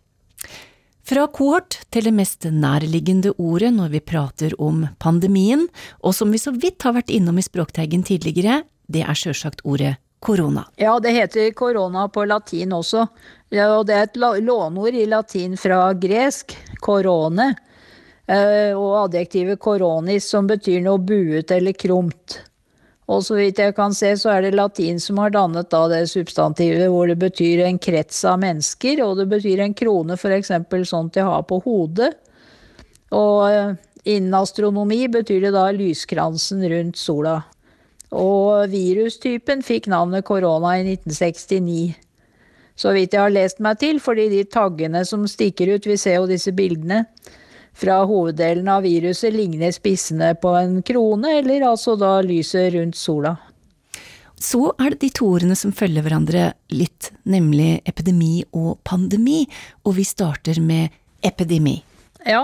Fra 1.02 1.26
kohort 1.26 1.80
til 1.90 2.06
det 2.06 2.12
mest 2.14 2.46
nærliggende 2.46 3.32
ordet 3.34 3.72
når 3.74 3.90
vi 3.96 4.00
prater 4.06 4.54
om 4.62 4.84
pandemien, 5.02 5.66
og 6.00 6.14
som 6.14 6.30
vi 6.30 6.38
så 6.38 6.52
vidt 6.54 6.84
har 6.86 6.94
vært 6.94 7.10
innom 7.10 7.40
i 7.40 7.44
Språkteigen 7.44 8.04
tidligere, 8.06 8.60
det 8.86 9.02
er 9.02 9.18
sjølsagt 9.18 9.64
ordet 9.66 9.96
korona. 10.22 10.62
Ja, 10.78 10.94
det 11.02 11.10
heter 11.16 11.50
korona 11.58 12.06
på 12.12 12.22
latin 12.30 12.70
også. 12.76 13.08
Og 13.52 13.82
det 13.88 13.96
er 13.96 14.06
et 14.06 14.16
låneord 14.16 14.94
i 14.94 15.08
latin 15.10 15.58
fra 15.58 15.90
gresk, 15.98 16.54
korone. 16.80 17.50
eh, 18.28 18.70
Og 18.78 19.08
adjektivet 19.08 19.58
koronis, 19.58 20.28
som 20.30 20.46
betyr 20.46 20.80
noe 20.80 20.98
buet 20.98 21.50
eller 21.50 21.72
krumt. 21.72 22.38
Og 23.10 23.24
så 23.26 23.34
vidt 23.34 23.58
jeg 23.58 23.74
kan 23.74 23.94
se, 23.96 24.12
så 24.16 24.30
er 24.36 24.44
det 24.44 24.54
latin 24.54 25.00
som 25.02 25.18
har 25.18 25.32
dannet 25.34 25.70
da 25.72 25.82
det 25.90 26.04
substantivet 26.12 26.86
hvor 26.92 27.10
det 27.10 27.18
betyr 27.20 27.64
en 27.66 27.80
krets 27.82 28.22
av 28.28 28.38
mennesker, 28.42 29.02
og 29.04 29.16
det 29.18 29.26
betyr 29.32 29.64
en 29.64 29.74
krone, 29.74 30.14
f.eks. 30.14 30.52
sånn 30.88 31.10
til 31.10 31.26
å 31.26 31.32
ha 31.32 31.40
på 31.46 31.58
hodet. 31.64 32.12
Og 33.12 33.40
eh, 33.50 33.74
innen 34.14 34.38
astronomi 34.38 35.02
betyr 35.12 35.48
det 35.48 35.52
da 35.56 35.66
lyskransen 35.74 36.62
rundt 36.70 37.00
sola. 37.00 37.40
Og 38.12 38.70
virustypen 38.70 39.64
fikk 39.66 39.88
navnet 39.90 40.26
korona 40.28 40.76
i 40.78 40.86
1969. 40.94 41.98
Så 42.78 42.94
vidt 42.94 43.12
jeg 43.16 43.20
har 43.20 43.34
lest 43.34 43.60
meg 43.60 43.80
til, 43.82 43.98
fordi 44.00 44.30
de 44.32 44.46
taggene 44.48 45.02
som 45.08 45.26
stikker 45.28 45.74
ut, 45.74 45.86
vi 45.88 45.98
ser 46.00 46.20
jo 46.20 46.30
disse 46.30 46.54
bildene 46.56 47.02
fra 47.74 48.02
hoveddelen 48.08 48.68
av 48.68 48.84
viruset, 48.86 49.32
ligner 49.34 49.72
spissene 49.74 50.34
på 50.38 50.52
en 50.58 50.80
krone, 50.86 51.38
eller 51.40 51.64
altså 51.72 51.96
da 52.00 52.18
lyset 52.24 52.72
rundt 52.76 52.98
sola. 52.98 53.36
Så 54.42 54.72
er 54.82 54.94
det 54.94 55.04
de 55.04 55.12
to 55.14 55.28
ordene 55.36 55.54
som 55.58 55.74
følger 55.74 56.02
hverandre 56.02 56.48
litt, 56.74 57.12
nemlig 57.30 57.76
epidemi 57.86 58.42
og 58.50 58.80
pandemi, 58.86 59.44
og 59.86 59.96
vi 60.00 60.06
starter 60.06 60.58
med 60.62 60.90
epidemi. 61.22 61.76
Ja, 62.26 62.42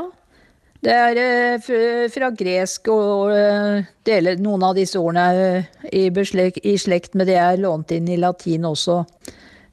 det 0.85 0.95
er 0.95 1.19
eh, 1.19 2.07
fra 2.15 2.31
gresk 2.31 2.87
og 2.95 3.33
eh, 3.35 3.89
deler, 4.07 4.39
noen 4.39 4.63
av 4.69 4.77
disse 4.79 5.01
ordene 5.01 5.25
eh, 5.59 5.89
i, 5.91 6.05
beslekt, 6.15 6.63
i 6.63 6.77
slekt 6.79 7.19
med 7.19 7.27
det 7.27 7.39
er 7.43 7.59
lånt 7.59 7.91
inn 7.97 8.07
i 8.07 8.21
latin 8.21 8.69
også. 8.69 9.01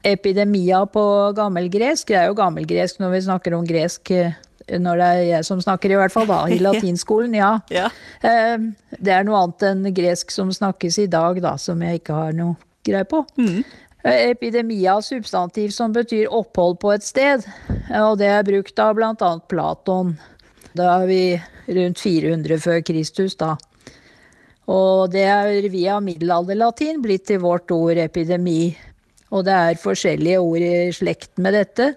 Epidemia 0.06 0.82
på 0.90 1.06
gammelgresk, 1.38 2.10
det 2.10 2.18
er 2.24 2.32
jo 2.32 2.38
gammelgresk 2.38 2.98
når 3.02 3.14
vi 3.14 3.22
snakker 3.28 3.58
om 3.58 3.70
gresk, 3.70 4.12
når 4.68 5.02
det 5.02 5.08
er 5.08 5.24
jeg 5.30 5.46
som 5.46 5.62
snakker 5.62 5.94
i 5.94 5.98
hvert 6.00 6.14
fall 6.14 6.28
da, 6.30 6.42
i 6.50 6.60
latinskolen, 6.66 7.36
ja. 7.38 7.56
Ja. 7.74 7.90
Eh, 8.26 8.58
Det 8.96 9.14
er 9.14 9.26
noe 9.28 9.42
annet 9.44 9.66
enn 9.70 9.90
gresk 9.94 10.32
som 10.32 10.54
snakkes 10.54 11.00
i 11.04 11.10
dag, 11.12 11.42
da, 11.44 11.56
som 11.62 11.82
jeg 11.84 12.02
ikke 12.02 12.16
har 12.18 12.38
noe 12.38 12.56
greie 12.86 13.06
på. 13.10 13.24
Mm. 13.38 13.64
Epidemia, 14.06 15.00
substantiv 15.02 15.72
som 15.74 15.94
betyr 15.94 16.30
opphold 16.30 16.78
på 16.82 16.94
et 16.94 17.06
sted, 17.06 17.46
eh, 17.90 18.02
og 18.02 18.20
det 18.22 18.30
er 18.32 18.48
brukt 18.48 18.80
av 18.80 19.02
annet 19.02 19.48
Platon. 19.50 20.16
Da 20.76 21.02
er 21.02 21.08
vi 21.08 21.22
rundt 21.78 22.02
400 22.02 22.60
før 22.62 22.82
Kristus, 22.86 23.36
da. 23.40 23.56
Og 24.72 25.12
det 25.14 25.24
er 25.30 25.70
via 25.70 26.00
middelalderlatin 26.02 27.02
blitt 27.04 27.28
til 27.30 27.42
vårt 27.44 27.72
ord 27.72 27.98
epidemi. 28.02 28.76
Og 29.34 29.46
det 29.46 29.54
er 29.54 29.82
forskjellige 29.82 30.42
ord 30.42 30.64
i 30.64 30.92
slekt 30.94 31.38
med 31.42 31.54
dette. 31.58 31.94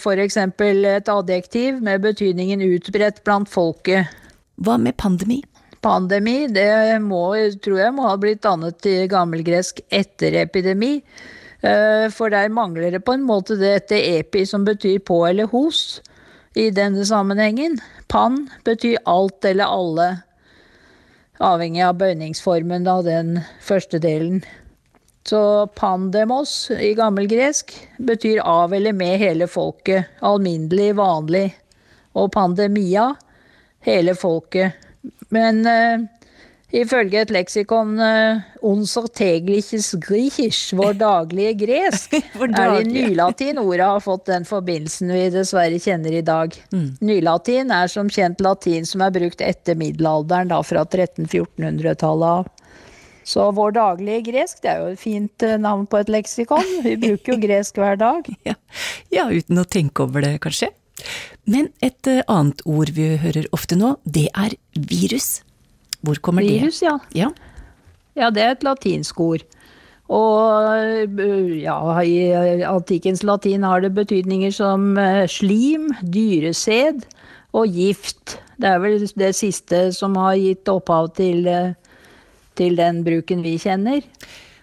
Eksempel 0.00 0.84
et 0.88 1.08
adjektiv 1.08 1.80
med 1.84 2.02
betydningen 2.02 2.62
utbredt 2.64 3.22
blant 3.24 3.48
folket. 3.48 4.08
Hva 4.60 4.76
med 4.80 4.96
pandemi? 4.96 5.40
Pandemi, 5.80 6.46
det 6.52 7.00
må, 7.00 7.32
tror 7.64 7.78
jeg 7.80 7.92
må 7.96 8.08
ha 8.08 8.16
blitt 8.20 8.42
dannet 8.44 8.84
i 8.88 9.06
gammelgresk 9.08 9.80
etter 9.88 10.36
epidemi. 10.42 10.98
Eh, 11.62 12.08
For 12.12 12.32
der 12.32 12.52
mangler 12.52 12.90
det 12.92 13.04
på 13.04 13.16
en 13.16 13.24
måte 13.24 13.56
dette 13.60 13.96
epi 13.96 14.44
som 14.48 14.64
betyr 14.64 15.00
på 15.04 15.22
eller 15.28 15.48
hos 15.52 16.00
i 16.56 16.70
denne 16.74 17.04
sammenhengen. 17.06 17.78
Pan 18.08 18.48
betyr 18.64 19.00
alt 19.08 19.44
eller 19.44 19.70
alle, 19.70 20.08
avhengig 21.40 21.84
av 21.86 21.96
bøyningsformen 22.00 22.88
av 22.88 23.04
den 23.08 23.38
første 23.64 24.00
delen. 24.02 24.42
Så 25.28 25.66
pandemos 25.66 26.70
i 26.70 26.94
gammelgresk 26.94 27.88
betyr 27.98 28.38
av 28.38 28.74
eller 28.74 28.92
med 28.92 29.18
hele 29.18 29.46
folket, 29.46 30.04
alminnelig, 30.20 30.94
vanlig. 30.96 31.50
Og 32.12 32.32
pandemia, 32.32 33.12
hele 33.86 34.14
folket. 34.18 34.72
Men 35.30 35.60
uh, 35.66 36.02
ifølge 36.74 37.20
et 37.22 37.30
leksikon 37.30 37.92
uh, 38.00 38.40
unser 38.66 39.06
tegliches 39.14 39.92
griechisch, 40.02 40.72
vår 40.74 40.96
daglige 40.98 41.52
gresk, 41.62 42.16
Vår 42.40 42.50
er 42.50 42.74
det 42.80 42.90
nylatin 42.90 43.60
ordet 43.62 43.86
har 43.86 44.02
fått 44.02 44.26
den 44.32 44.48
forbindelsen 44.48 45.12
vi 45.14 45.28
dessverre 45.30 45.78
kjenner 45.78 46.16
i 46.16 46.24
dag. 46.26 46.56
Nylatin 46.98 47.70
er 47.76 47.92
som 47.92 48.10
kjent 48.10 48.42
latin 48.42 48.88
som 48.88 49.04
er 49.06 49.14
brukt 49.14 49.44
etter 49.44 49.78
middelalderen, 49.78 50.50
da 50.50 50.62
fra 50.66 50.82
1300-1400-tallet 50.88 52.40
av. 52.40 52.50
Så 53.26 53.50
vår 53.54 53.74
daglige 53.76 54.24
gresk, 54.30 54.62
det 54.64 54.72
er 54.72 54.80
jo 54.82 54.92
et 54.94 55.00
fint 55.00 55.44
eh, 55.46 55.58
navn 55.60 55.86
på 55.90 56.00
et 56.00 56.10
leksikon. 56.12 56.64
Vi 56.86 56.96
bruker 57.00 57.34
jo 57.34 57.40
gresk 57.46 57.80
hver 57.80 58.00
dag. 58.00 58.26
Ja, 58.48 58.56
ja 59.12 59.28
uten 59.30 59.60
å 59.60 59.66
tenke 59.68 60.06
over 60.06 60.24
det, 60.24 60.38
kanskje. 60.44 60.70
Men 61.50 61.70
et 61.84 62.08
eh, 62.10 62.24
annet 62.30 62.64
ord 62.68 62.92
vi 62.96 63.12
hører 63.20 63.48
ofte 63.56 63.78
nå, 63.78 63.94
det 64.04 64.28
er 64.32 64.56
virus. 64.74 65.40
Hvor 66.00 66.20
kommer 66.24 66.46
Virus, 66.46 66.80
det? 66.80 66.88
Virus, 66.88 67.16
Ja. 67.16 67.30
Ja, 68.18 68.28
det 68.34 68.42
er 68.42 68.54
et 68.56 68.64
latinsk 68.66 69.20
ord. 69.22 69.42
Og 70.10 71.20
ja, 71.62 71.76
i 72.02 72.64
antikkens 72.66 73.22
latin 73.22 73.62
har 73.62 73.84
det 73.84 73.92
betydninger 73.94 74.50
som 74.52 74.98
slim, 75.30 75.86
dyresed 76.02 77.04
og 77.54 77.70
gift. 77.70 78.34
Det 78.58 78.72
er 78.72 78.82
vel 78.82 79.06
det 79.06 79.30
siste 79.38 79.84
som 79.94 80.18
har 80.18 80.34
gitt 80.42 80.68
opphav 80.68 81.12
til, 81.16 81.46
til 82.60 82.76
den 82.78 83.02
bruken 83.06 83.44
vi 83.46 83.56
kjenner. 83.60 84.04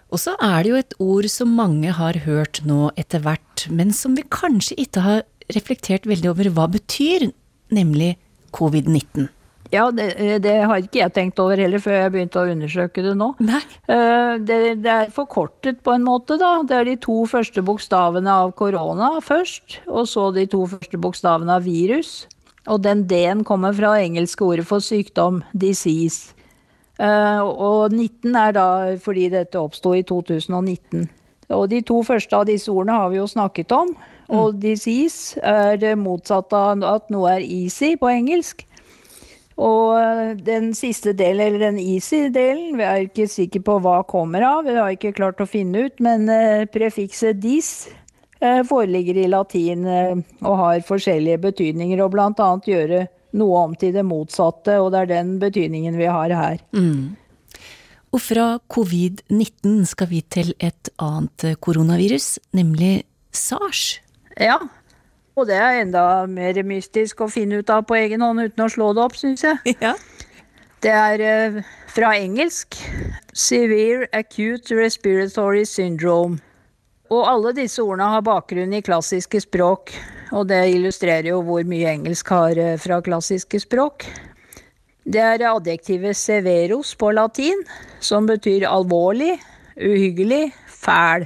Og 0.08 0.22
så 0.22 0.36
er 0.40 0.62
det 0.64 0.70
jo 0.70 0.78
et 0.80 0.94
ord 1.04 1.28
som 1.32 1.56
mange 1.58 1.92
har 1.92 2.22
hørt 2.24 2.62
nå 2.68 2.88
etter 2.96 3.20
hvert, 3.24 3.66
men 3.68 3.92
som 3.92 4.14
vi 4.16 4.24
kanskje 4.24 4.78
ikke 4.86 5.04
har 5.04 5.26
reflektert 5.52 6.08
veldig 6.08 6.30
over 6.32 6.48
hva 6.54 6.68
betyr, 6.72 7.28
nemlig 7.74 8.14
covid-19. 8.56 9.28
Ja, 9.68 9.90
det, 9.92 10.14
det, 10.46 10.54
har 10.64 10.80
ikke 10.80 11.02
jeg 11.02 11.12
tenkt 11.12 11.40
over 11.42 11.60
heller 11.60 11.82
før 11.82 11.98
jeg 11.98 12.12
begynte 12.14 12.40
å 12.40 12.48
undersøke 12.48 13.02
det 13.04 13.12
nå. 13.20 13.34
Nei. 13.44 13.60
Eh, 13.92 14.38
det, 14.40 14.58
det, 14.80 14.94
er 14.94 15.12
forkortet 15.12 15.82
på 15.84 15.92
en 15.92 16.06
måte, 16.06 16.38
da. 16.40 16.54
Det 16.64 16.78
er 16.78 16.88
de 16.88 16.96
to 17.04 17.18
første 17.28 17.60
bokstavene 17.64 18.38
av 18.46 18.54
korona 18.56 19.18
først, 19.24 19.82
og 19.84 20.08
så 20.08 20.30
de 20.32 20.46
to 20.48 20.62
første 20.72 21.00
bokstavene 21.04 21.58
av 21.60 21.68
virus. 21.68 22.22
Og 22.68 22.80
den 22.84 23.04
D-en 23.08 23.44
kommer 23.48 23.76
fra 23.76 23.94
engelske 24.00 24.44
ordet 24.44 24.64
for 24.68 24.84
sykdom, 24.84 25.42
disease. 25.52 26.32
Eh, 26.98 27.40
og 27.42 27.92
19 27.94 28.34
er 28.34 28.54
da 28.56 28.68
fordi 29.02 29.28
dette 29.30 29.60
oppsto 29.60 29.94
i 29.94 30.04
2019. 30.06 31.06
Og 31.54 31.68
de 31.70 31.80
to 31.86 32.02
første 32.04 32.36
av 32.36 32.48
disse 32.48 32.70
ordene 32.72 32.98
har 32.98 33.12
vi 33.12 33.20
jo 33.20 33.28
snakket 33.30 33.72
om. 33.72 33.92
Og 34.28 34.56
mm. 34.56 34.60
disease 34.60 35.40
er 35.40 35.78
det 35.80 35.94
motsatte 36.00 36.58
av 36.58 36.82
at 36.84 37.06
noe 37.14 37.38
er 37.38 37.46
easy 37.46 37.94
på 38.00 38.10
engelsk. 38.10 38.66
Og 39.58 39.94
eh, 39.98 40.34
den 40.42 40.72
siste 40.78 41.14
delen, 41.18 41.46
eller 41.46 41.70
den 41.70 41.78
easy-delen, 41.82 42.76
vi 42.78 42.86
er 42.86 43.06
ikke 43.06 43.30
sikre 43.30 43.62
på 43.70 43.78
hva 43.82 44.02
kommer 44.06 44.44
av. 44.46 44.66
Vi 44.66 44.76
har 44.76 44.92
ikke 44.94 45.14
klart 45.16 45.40
å 45.42 45.48
finne 45.48 45.86
ut, 45.86 46.02
men 46.04 46.28
eh, 46.30 46.66
prefikset 46.70 47.40
dis 47.42 47.88
foreligger 48.38 49.16
i 49.18 49.24
latin 49.26 49.80
og 49.90 50.52
har 50.60 50.84
forskjellige 50.86 51.40
betydninger, 51.42 51.98
og 52.04 52.12
bl.a. 52.12 52.50
gjøre 52.70 53.00
noe 53.36 53.64
om 53.66 53.74
til 53.78 53.92
det 53.96 54.04
motsatte, 54.06 54.78
og 54.80 54.92
det 54.94 55.04
er 55.04 55.12
den 55.12 55.36
betydningen 55.42 55.98
vi 55.98 56.08
har 56.08 56.32
her. 56.34 56.62
Mm. 56.72 57.16
Og 58.12 58.22
fra 58.24 58.46
covid-19 58.72 59.84
skal 59.90 60.08
vi 60.08 60.22
til 60.32 60.54
et 60.64 60.88
annet 61.02 61.58
koronavirus, 61.60 62.38
nemlig 62.56 63.02
sars. 63.36 64.00
Ja, 64.40 64.56
og 65.38 65.46
det 65.46 65.58
er 65.60 65.82
enda 65.82 66.04
mer 66.26 66.56
mystisk 66.66 67.20
å 67.22 67.30
finne 67.30 67.60
ut 67.60 67.70
av 67.70 67.84
på 67.86 67.98
egen 67.98 68.24
hånd 68.24 68.42
uten 68.42 68.64
å 68.64 68.70
slå 68.72 68.90
det 68.96 69.04
opp, 69.04 69.18
syns 69.18 69.44
jeg. 69.46 69.76
Ja. 69.84 69.94
Det 70.78 70.92
er 70.94 71.22
eh, 71.26 71.56
fra 71.90 72.12
engelsk 72.14 72.76
Severe 73.34 74.06
Acute 74.14 74.76
Respiratory 74.78 75.64
Syndrome. 75.66 76.38
Og 77.08 77.24
alle 77.24 77.54
disse 77.56 77.80
ordene 77.82 78.10
har 78.12 78.24
bakgrunn 78.24 78.74
i 78.76 78.84
klassiske 78.84 79.40
språk, 79.46 79.94
og 80.36 80.48
det 80.50 80.60
illustrerer 80.74 81.30
jo 81.30 81.40
hvor 81.46 81.64
mye 81.68 81.94
engelsk 81.94 82.34
har 82.34 82.60
eh, 82.60 82.76
fra 82.80 83.00
klassiske 83.04 83.62
språk. 83.64 84.04
Det 85.08 85.22
er 85.24 85.46
adjektivet 85.48 86.18
severos 86.20 86.92
på 87.00 87.14
latin, 87.16 87.62
som 88.04 88.28
betyr 88.28 88.66
alvorlig, 88.68 89.38
uhyggelig, 89.80 90.50
fæl. 90.68 91.24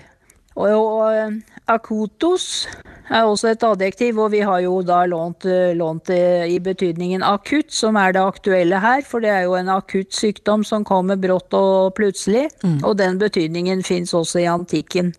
Og, 0.54 0.70
eh, 1.10 1.34
akutos 1.66 2.68
er 3.10 3.26
også 3.26 3.50
et 3.50 3.64
adjektiv, 3.66 4.20
og 4.22 4.30
vi 4.36 4.44
har 4.46 4.60
jo 4.62 4.76
da 4.86 5.02
lånt, 5.06 5.46
eh, 5.50 5.74
lånt, 5.74 6.06
det 6.06 6.50
i 6.52 6.60
betydningen 6.62 7.22
akutt, 7.26 7.72
som 7.72 7.96
er 7.96 8.12
det 8.12 8.22
aktuelle 8.22 8.78
her. 8.78 9.02
For 9.02 9.20
det 9.20 9.30
er 9.30 9.42
jo 9.42 9.54
en 9.58 9.68
akutt 9.68 10.12
sykdom 10.14 10.64
som 10.64 10.84
kommer 10.84 11.16
brått 11.16 11.52
og 11.52 11.94
plutselig. 11.94 12.50
Mm. 12.62 12.84
Og 12.84 12.96
den 12.96 13.18
betydningen 13.18 13.82
fins 13.82 14.14
også 14.14 14.44
i 14.44 14.46
antikken. 14.46 15.14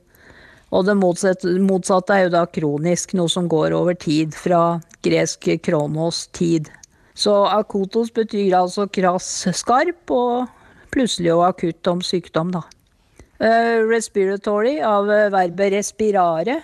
Og 0.73 0.87
det 0.87 0.95
motsatte, 0.97 2.15
er 2.15 2.25
jo 2.25 2.33
da 2.33 2.47
kronisk, 2.49 3.13
noe 3.17 3.29
som 3.29 3.49
går 3.49 3.75
over 3.77 3.93
tid, 3.99 4.33
fra 4.33 4.79
gresk 5.05 5.51
kronos, 5.61 6.25
tid. 6.33 6.71
Så 7.13 7.33
akotos 7.45 8.09
betyr 8.13 8.55
altså 8.57 8.87
krass, 8.89 9.45
skarp, 9.53 10.09
og 10.09 10.47
plutselig 10.93 11.33
og 11.35 11.45
akutt 11.51 11.91
om 11.91 12.01
sykdom, 12.01 12.55
da. 12.55 12.63
Uh, 13.43 13.83
respiratory 13.89 14.79
av 14.85 15.09
verbet 15.33 15.73
respirare. 15.75 16.57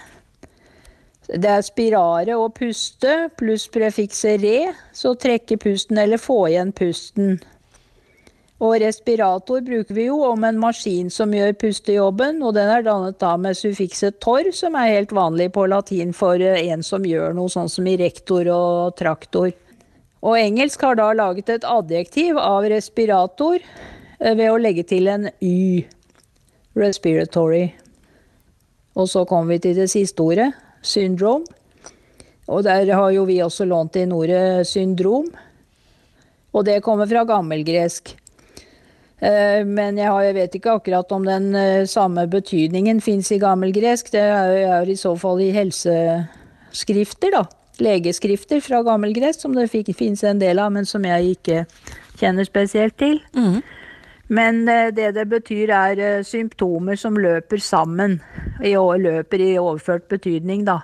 Det 1.29 1.49
er 1.49 1.61
spirare 1.61 2.37
og 2.39 2.55
puste 2.57 3.27
pluss 3.37 3.67
prefikset 3.69 4.41
re, 4.41 4.71
så 4.95 5.13
trekke 5.13 5.59
pusten 5.61 5.99
eller 6.01 6.21
få 6.21 6.47
igjen 6.49 6.71
pusten. 6.73 7.35
Og 8.59 8.75
respirator 8.83 9.61
bruker 9.63 9.95
vi 9.95 10.09
jo 10.09 10.17
om 10.27 10.43
en 10.43 10.57
maskin 10.59 11.07
som 11.13 11.31
gjør 11.31 11.53
pustejobben, 11.61 12.41
og 12.43 12.57
den 12.57 12.67
er 12.67 12.83
dannet 12.83 13.15
da 13.21 13.37
med 13.39 13.55
suffikset 13.55 14.17
tor, 14.19 14.49
som 14.51 14.75
er 14.75 14.97
helt 14.97 15.13
vanlig 15.15 15.47
på 15.55 15.63
latin 15.71 16.11
for 16.15 16.43
eh, 16.43 16.67
en 16.73 16.83
som 16.83 17.07
gjør 17.07 17.37
noe, 17.37 17.51
sånn 17.51 17.71
som 17.71 17.87
i 17.87 17.95
rektor 18.01 18.51
og 18.51 18.97
traktor. 18.99 19.53
Og 20.19 20.35
engelsk 20.35 20.83
har 20.83 20.99
da 20.99 21.07
laget 21.15 21.53
et 21.53 21.63
adjektiv 21.63 22.39
av 22.43 22.67
respirator 22.67 23.61
eh, 23.63 24.35
ved 24.35 24.49
å 24.51 24.59
legge 24.59 24.83
til 24.91 25.07
en 25.07 25.29
y. 25.39 25.87
Respiratory. 26.75 27.69
Og 28.99 29.07
så 29.07 29.23
kommer 29.23 29.55
vi 29.55 29.63
til 29.63 29.79
det 29.79 29.87
siste 29.91 30.19
ordet, 30.19 30.51
syndrom. 30.83 31.47
Og 32.51 32.65
der 32.67 32.91
har 32.91 33.11
jo 33.15 33.23
vi 33.29 33.39
også 33.39 33.63
lånt 33.69 33.95
inn 34.01 34.11
ordet 34.11 34.67
syndrom. 34.67 35.31
Og 36.51 36.65
det 36.67 36.81
kommer 36.83 37.07
fra 37.07 37.23
gammelgresk. 37.29 38.18
Eh, 39.19 39.65
men 39.67 39.97
jeg, 39.99 40.07
har, 40.07 40.21
jeg, 40.23 40.35
vet 40.37 40.53
ikke 40.55 40.75
akkurat 40.79 41.09
om 41.11 41.25
den 41.27 41.51
eh, 41.57 41.85
samme 41.89 42.23
betydningen 42.31 43.01
fins 43.03 43.31
i 43.35 43.39
gammelgresk. 43.41 44.11
Det 44.13 44.21
er, 44.23 44.53
er, 44.63 44.87
i 44.87 44.95
så 44.99 45.11
fall 45.19 45.41
i 45.43 45.51
helseskrifter, 45.55 47.35
da. 47.35 47.43
Legeskrifter 47.79 48.59
fra 48.63 48.81
gammelgresk, 48.83 49.41
som 49.43 49.55
det 49.55 49.69
fins 49.71 50.23
en 50.27 50.39
del 50.39 50.59
av, 50.59 50.71
men 50.75 50.87
som 50.87 51.03
jeg 51.07 51.35
ikke 51.35 51.65
kjenner 52.19 52.47
spesielt 52.47 52.95
til. 52.99 53.19
Mm. 53.35 53.59
Men 54.31 54.61
eh, 54.71 54.87
det 54.95 55.11
det 55.17 55.27
betyr, 55.31 55.73
er 55.75 56.23
symptomer 56.23 56.99
som 56.99 57.19
løper 57.19 57.59
sammen. 57.59 58.21
I, 58.63 58.75
løper 58.75 59.43
i 59.43 59.57
overført 59.59 60.07
betydning, 60.07 60.63
da. 60.67 60.79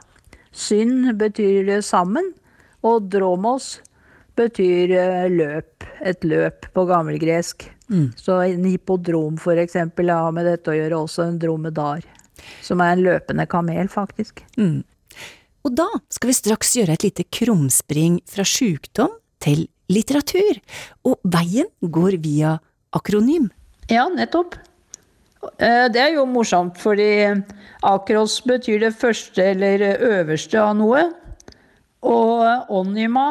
Synd 0.55 1.13
betyr 1.19 1.79
sammen, 1.83 2.33
og 2.83 3.07
dromos 3.11 3.77
betyr 4.35 4.91
løp. 5.31 5.71
Et 6.05 6.23
løp 6.27 6.67
på 6.75 6.83
gammelgresk. 6.85 7.69
Mm. 7.91 8.09
Så 8.17 8.39
en 8.41 8.65
hippodrom 8.65 9.37
f.eks. 9.37 9.77
har 9.77 10.35
med 10.35 10.47
dette 10.49 10.71
å 10.71 10.75
gjøre, 10.77 10.99
også 11.05 11.27
en 11.27 11.39
dromedar. 11.41 12.05
Som 12.65 12.81
er 12.83 12.95
en 12.95 13.05
løpende 13.05 13.45
kamel, 13.49 13.87
faktisk. 13.91 14.43
Mm. 14.57 14.83
Og 15.65 15.73
da 15.73 15.87
skal 16.13 16.29
vi 16.29 16.37
straks 16.37 16.75
gjøre 16.77 16.97
et 16.97 17.07
lite 17.07 17.25
krumspring 17.33 18.19
fra 18.29 18.45
sjukdom 18.45 19.15
til 19.41 19.65
litteratur, 19.91 20.59
og 21.05 21.19
veien 21.29 21.69
går 21.81 22.17
via 22.21 22.55
akronym. 22.95 23.49
Ja, 23.89 24.07
nettopp. 24.09 24.57
Eh, 25.57 25.85
det 25.93 26.01
er 26.01 26.15
jo 26.15 26.25
morsomt, 26.29 26.77
fordi 26.81 27.09
akros 27.85 28.39
betyr 28.45 28.81
det 28.87 28.95
første 28.97 29.51
eller 29.53 29.83
øverste 29.97 30.61
av 30.61 30.73
noe. 30.79 31.05
Og 32.05 32.69
onyma 32.73 33.27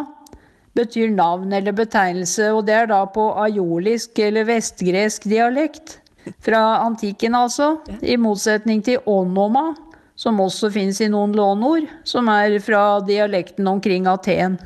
betyr 0.74 1.10
navn 1.14 1.52
eller 1.54 1.74
betegnelse, 1.76 2.50
og 2.52 2.66
det 2.68 2.74
er 2.74 2.90
da 2.90 3.04
på 3.10 3.28
aiolisk 3.44 4.18
eller 4.22 4.48
vestgresk 4.48 5.28
dialekt. 5.30 5.98
Fra 6.40 6.80
antikken, 6.80 7.34
altså. 7.37 7.74
I 8.00 8.16
motsetning 8.16 8.80
til 8.84 9.02
onoma, 9.06 9.74
som 10.16 10.40
også 10.40 10.70
fins 10.72 11.02
i 11.04 11.10
noen 11.12 11.34
lånord, 11.37 11.84
som 12.08 12.30
er 12.32 12.56
fra 12.64 13.00
dialekten 13.04 13.68
omkring 13.68 14.08
Aten. 14.08 14.56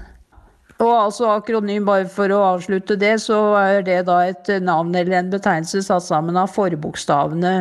Og 0.78 0.92
altså 0.92 1.32
akronym, 1.32 1.82
bare 1.88 2.06
for 2.12 2.30
å 2.30 2.44
avslutte 2.52 2.94
det, 3.00 3.16
så 3.24 3.40
er 3.58 3.82
det 3.82 4.04
da 4.06 4.20
et 4.28 4.50
navn 4.62 4.94
eller 4.94 5.18
en 5.18 5.32
betegnelse 5.32 5.82
satt 5.88 6.06
sammen 6.06 6.38
av 6.38 6.52
forbokstavene 6.54 7.54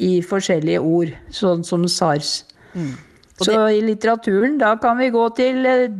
i 0.00 0.14
forskjellige 0.24 0.80
ord, 0.80 1.12
sånn 1.34 1.66
som 1.68 1.84
SARS. 1.84 2.38
Mm. 2.72 2.94
Så 3.42 3.58
i 3.74 3.82
litteraturen, 3.84 4.56
da 4.60 4.72
kan 4.80 4.96
vi 5.02 5.10
gå 5.12 5.26
til 5.36 5.66
eh, 5.68 5.92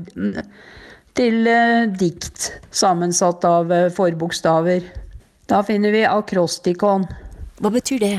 til 1.18 1.46
eh, 1.48 1.88
dikt 1.98 2.48
sammensatt 2.74 3.44
av 3.44 3.72
eh, 3.72 3.90
forbokstaver. 3.92 4.86
Da 5.50 5.60
finner 5.66 5.92
vi 5.94 6.04
akrostikon. 6.08 7.06
Hva 7.60 7.72
betyr 7.72 8.02
det? 8.02 8.16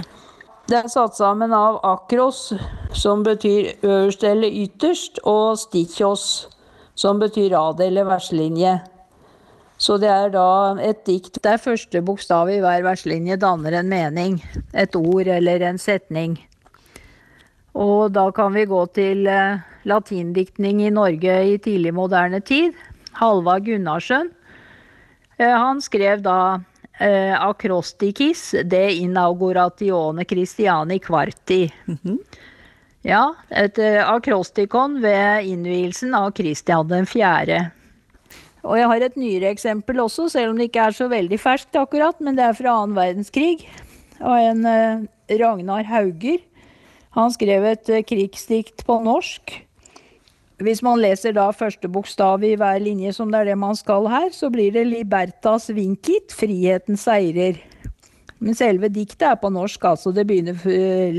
Det 0.69 0.77
er 0.79 0.87
satt 0.91 1.17
sammen 1.17 1.51
av 1.55 1.81
akros, 1.83 2.53
som 2.95 3.23
betyr 3.25 3.73
øverst 3.83 4.23
eller 4.23 4.53
ytterst, 4.63 5.19
og 5.27 5.57
stikkos, 5.59 6.47
som 6.95 7.19
betyr 7.19 7.51
rad 7.51 7.81
eller 7.83 8.07
verslinje. 8.07 8.77
Så 9.83 9.97
det 9.99 10.07
er 10.07 10.31
da 10.31 10.77
et 10.79 11.01
dikt 11.03 11.41
der 11.43 11.59
første 11.59 11.99
bokstav 12.05 12.47
i 12.53 12.61
hver 12.63 12.85
verslinje 12.85 13.35
danner 13.41 13.75
en 13.81 13.89
mening, 13.91 14.39
et 14.71 14.95
ord 14.95 15.27
eller 15.27 15.65
en 15.67 15.81
setning. 15.81 16.37
Og 17.73 18.13
da 18.13 18.29
kan 18.31 18.53
vi 18.53 18.67
gå 18.69 18.85
til 18.95 19.27
eh, 19.27 19.59
latindiktning 19.89 20.83
i 20.85 20.91
Norge 20.93 21.39
i 21.53 21.57
tidlig 21.61 21.93
moderne 21.93 22.41
tid. 22.41 22.77
Halvard 23.19 23.65
Gunnarsen. 23.65 24.31
Eh, 25.37 25.49
han 25.49 25.81
skrev 25.81 26.23
da 26.25 26.61
eh, 26.99 27.35
akrostikis 27.37 28.51
de 28.63 28.83
inauguratione 29.03 30.25
Christiani 30.29 30.99
quarti. 31.03 31.67
Ja, 33.03 33.33
et 33.51 33.79
eh, 33.83 33.99
akrostikon 33.99 35.01
ved 35.03 35.43
innvielsen 35.51 36.13
av 36.15 36.29
Christian 36.37 36.87
den 36.87 37.07
4. 37.09 37.57
Og 38.63 38.77
jeg 38.79 38.87
har 38.87 39.03
et 39.03 39.17
nyere 39.19 39.49
eksempel 39.51 39.99
også, 39.99 40.29
selv 40.31 40.53
om 40.53 40.59
det 40.59 40.69
ikke 40.69 40.85
er 40.87 40.95
så 40.95 41.09
veldig 41.11 41.39
ferskt 41.41 41.75
akkurat, 41.75 42.15
men 42.23 42.37
det 42.37 42.45
er 42.47 42.55
fra 42.55 42.77
annen 42.79 42.95
verdenskrig. 42.95 43.65
Av 44.23 44.39
en 44.39 44.63
eh, 44.69 45.03
Ragnar 45.41 45.83
Hauger. 45.89 46.39
Han 47.17 47.33
skrev 47.35 47.67
et 47.73 47.91
eh, 47.91 48.05
krigsdikt 48.07 48.85
på 48.87 49.01
norsk. 49.03 49.57
Hvis 50.63 50.79
man 50.85 51.01
leser 51.03 51.33
da 51.35 51.49
første 51.51 51.89
bokstav 51.91 52.43
i 52.47 52.53
hver 52.55 52.79
linje, 52.79 53.11
som 53.11 53.31
det 53.31 53.41
er 53.41 53.51
det 53.51 53.59
man 53.59 53.75
skal 53.75 54.07
her, 54.07 54.29
så 54.31 54.47
blir 54.49 54.71
det 54.71 54.85
'Libertas 54.87 55.67
vinkit', 55.75 56.31
friheten 56.31 56.95
seirer. 56.95 57.59
Men 58.39 58.55
selve 58.55 58.87
diktet 58.87 59.27
er 59.27 59.35
på 59.35 59.51
norsk, 59.51 59.83
altså. 59.83 60.13
Det 60.15 60.27
begynner 60.27 60.55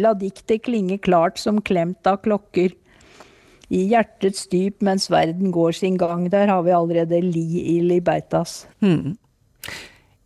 'La 0.00 0.14
diktet 0.14 0.62
klinge 0.62 0.98
klart 0.98 1.38
som 1.38 1.60
klemt 1.60 2.06
av 2.06 2.22
klokker'. 2.24 2.72
I 3.70 3.88
hjertets 3.88 4.46
dyp 4.46 4.82
mens 4.82 5.10
verden 5.10 5.50
går 5.52 5.72
sin 5.72 5.96
gang. 5.96 6.30
Der 6.30 6.46
har 6.46 6.62
vi 6.62 6.70
allerede 6.70 7.20
li 7.20 7.76
i 7.76 7.80
Libertas. 7.80 8.66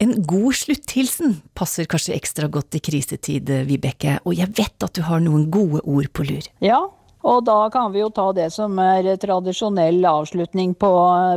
En 0.01 0.13
god 0.23 0.53
slutthilsen 0.53 1.43
passer 1.55 1.87
kanskje 1.87 2.15
ekstra 2.15 2.47
godt 2.47 2.75
i 2.75 2.79
krisetid, 2.79 3.51
Vibeke, 3.67 4.19
og 4.25 4.35
jeg 4.35 4.49
vet 4.59 4.83
at 4.83 4.95
du 4.95 5.03
har 5.03 5.19
noen 5.19 5.51
gode 5.51 5.81
ord 5.83 6.13
på 6.13 6.23
lur. 6.23 6.47
Ja, 6.61 6.89
og 7.29 7.45
da 7.45 7.59
kan 7.73 7.93
vi 7.93 8.01
jo 8.01 8.09
ta 8.15 8.31
det 8.37 8.49
som 8.55 8.79
er 8.81 9.11
tradisjonell 9.21 10.01
avslutning 10.09 10.75
på, 10.81 10.91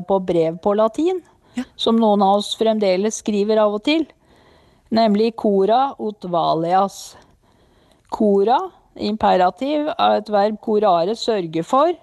på 0.07 0.19
brev 0.27 0.59
på 0.63 0.75
latin. 0.79 1.19
Ja. 1.57 1.65
Som 1.75 1.97
noen 1.99 2.23
av 2.23 2.39
oss 2.39 2.53
fremdeles 2.55 3.19
skriver 3.19 3.59
av 3.59 3.75
og 3.75 3.83
til. 3.83 4.05
Nemlig 4.91 5.33
cora 5.39 5.91
ut 5.99 6.23
valias. 6.31 7.17
Cora, 8.11 8.59
imperativ, 8.95 9.89
er 9.91 10.17
et 10.19 10.31
verb 10.31 10.59
corare, 10.63 11.15
sørge 11.15 11.63
for. 11.67 11.93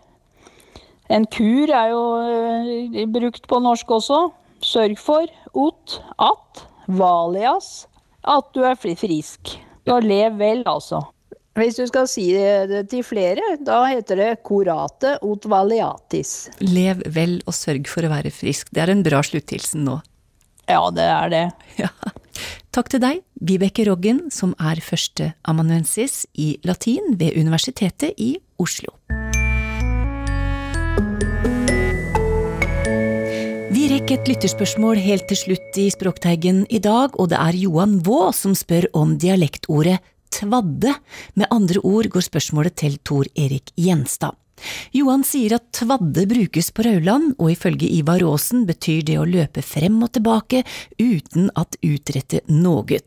En 1.09 1.25
kur 1.33 1.73
er 1.73 1.93
jo 1.95 2.03
eh, 2.21 3.05
brukt 3.09 3.49
på 3.49 3.61
norsk 3.65 3.97
også. 3.99 4.23
Sørg 4.65 4.99
for. 5.01 5.29
Ut, 5.57 6.01
at. 6.21 6.65
Valias, 6.89 7.87
at 8.25 8.49
du 8.57 8.63
er 8.65 8.77
frisk. 8.81 9.05
frisk. 9.05 9.59
har 9.89 10.05
lev 10.05 10.39
vel, 10.41 10.63
altså. 10.67 11.03
Hvis 11.59 11.75
du 11.75 11.89
skal 11.91 12.07
si 12.07 12.29
det 12.71 12.85
til 12.93 13.03
flere, 13.03 13.43
da 13.67 13.81
heter 13.91 14.21
det 14.21 14.29
curate 14.47 15.17
ut 15.27 15.43
valiatis. 15.51 16.53
Lev 16.63 17.01
vel 17.11 17.41
og 17.51 17.57
sørg 17.57 17.89
for 17.91 18.07
å 18.07 18.13
være 18.13 18.31
frisk. 18.31 18.71
Det 18.71 18.85
er 18.85 18.93
en 18.93 19.03
bra 19.03 19.25
slutthilsen 19.27 19.83
nå. 19.89 19.97
Ja, 20.71 20.85
det 20.95 21.09
er 21.11 21.35
det. 21.35 21.45
Ja. 21.83 21.91
Takk 22.75 22.91
til 22.93 23.01
deg, 23.03 23.23
Vibeke 23.43 23.83
Roggen, 23.89 24.29
som 24.31 24.53
er 24.63 24.79
førsteamanuensis 24.85 26.29
i 26.39 26.53
latin 26.69 27.17
ved 27.19 27.35
Universitetet 27.35 28.15
i 28.23 28.37
Oslo. 28.63 28.93
Vi 33.75 33.89
rekker 33.91 34.21
et 34.21 34.31
lytterspørsmål 34.31 35.01
helt 35.03 35.27
til 35.33 35.41
slutt 35.43 35.81
i 35.81 35.89
Språkteigen 35.91 36.63
i 36.71 36.79
dag, 36.83 37.19
og 37.19 37.33
det 37.33 37.41
er 37.41 37.59
Johan 37.59 37.99
Vaa 38.07 38.31
som 38.37 38.55
spør 38.59 38.87
om 38.95 39.17
dialektordet 39.19 39.99
tvadde. 40.35 40.95
Med 41.35 41.51
andre 41.55 41.81
ord 41.85 42.11
går 42.13 42.27
spørsmålet 42.29 42.77
til 42.81 42.99
Tor 43.05 43.29
Erik 43.35 43.73
Gjenstad. 43.77 44.37
Johan 44.95 45.23
sier 45.27 45.55
at 45.59 45.69
tvadde 45.77 46.25
brukes 46.31 46.71
på 46.75 46.85
Rauland, 46.87 47.35
og 47.39 47.53
ifølge 47.53 47.91
Ivar 47.99 48.23
Aasen 48.27 48.65
betyr 48.69 49.05
det 49.07 49.19
å 49.21 49.27
løpe 49.29 49.63
frem 49.63 50.01
og 50.03 50.13
tilbake 50.17 50.65
uten 50.99 51.51
at 51.59 51.79
utrette 51.85 52.43
noe. 52.51 52.99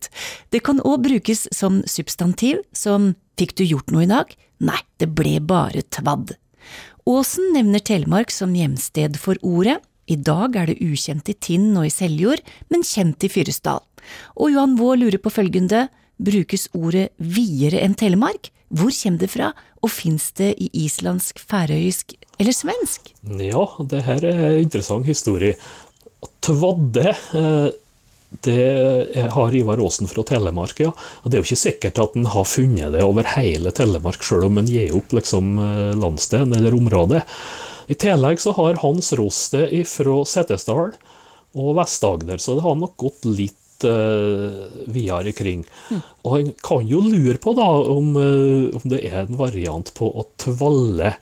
Det 0.51 0.63
kan 0.63 0.81
òg 0.87 1.03
brukes 1.07 1.47
som 1.55 1.81
substantiv, 1.89 2.61
som 2.71 3.13
fikk 3.39 3.57
du 3.59 3.65
gjort 3.65 3.91
noe 3.91 4.05
i 4.05 4.11
dag? 4.11 4.31
Nei, 4.61 4.79
det 5.01 5.11
ble 5.17 5.39
bare 5.43 5.83
tvadd. 5.89 6.35
Aasen 7.09 7.53
nevner 7.55 7.81
Telemark 7.81 8.31
som 8.33 8.53
hjemsted 8.55 9.17
for 9.19 9.39
ordet. 9.41 9.79
I 10.11 10.17
dag 10.17 10.55
er 10.59 10.69
det 10.69 10.81
ukjent 10.83 11.29
i 11.31 11.37
Tinn 11.37 11.71
og 11.77 11.87
i 11.87 11.93
Seljord, 11.93 12.41
men 12.69 12.85
kjent 12.85 13.23
i 13.25 13.29
Fyresdal. 13.31 13.81
Og 14.37 14.53
Johan 14.53 14.75
Vaa 14.79 14.97
lurer 14.99 15.21
på 15.21 15.31
følgende, 15.33 15.87
brukes 16.21 16.67
ordet 16.77 17.09
videre 17.17 17.81
enn 17.83 17.97
Telemark? 17.97 18.51
Hvor 18.71 18.93
kommer 18.95 19.19
det 19.19 19.31
fra, 19.33 19.51
og 19.83 19.91
fins 19.91 20.29
det 20.39 20.53
i 20.61 20.69
islandsk, 20.85 21.41
færøysk 21.49 22.15
eller 22.39 22.55
svensk? 22.55 23.11
Ja, 23.41 23.65
det 23.91 24.03
her 24.07 24.25
er 24.29 24.43
en 24.47 24.59
interessant 24.63 25.09
historie. 25.09 25.57
Tvadde, 26.45 27.15
eh, 27.35 27.71
det 28.45 29.27
har 29.33 29.55
Ivar 29.55 29.81
Aasen 29.83 30.07
fra 30.07 30.23
Telemark, 30.23 30.79
ja. 30.79 30.93
Og 30.93 31.27
det 31.27 31.37
er 31.37 31.41
jo 31.41 31.49
ikke 31.49 31.65
sikkert 31.65 31.99
at 31.99 32.15
han 32.15 32.29
har 32.31 32.47
funnet 32.47 32.93
det 32.95 33.03
over 33.03 33.27
hele 33.35 33.73
Telemark, 33.75 34.23
selv 34.23 34.47
om 34.47 34.61
han 34.61 34.69
gir 34.71 34.95
opp 34.95 35.11
liksom 35.17 35.57
eh, 35.59 35.91
landsdelen 35.99 36.55
eller 36.55 36.77
området. 36.77 37.25
I 37.91 37.97
tillegg 37.99 38.39
så 38.39 38.53
har 38.55 38.79
Hans 38.79 39.11
Roste 39.19 39.65
fra 39.89 40.19
Setesdal 40.23 40.93
og 41.59 41.73
Vest-Agder, 41.75 42.39
så 42.39 42.55
det 42.55 42.63
har 42.63 42.77
nok 42.79 42.95
gått 43.01 43.27
litt 43.27 43.57
uh, 43.87 44.65
videre 44.91 45.33
kring. 45.35 45.65
Og 46.25 46.39
en 46.39 46.51
kan 46.63 46.87
jo 46.87 47.03
lure 47.05 47.37
på 47.41 47.55
da 47.57 47.69
om, 47.93 48.15
uh, 48.17 48.73
om 48.77 48.89
det 48.91 49.03
er 49.09 49.23
en 49.25 49.39
variant 49.39 49.93
på 49.97 50.09
å 50.09 50.27
tvalle. 50.41 51.15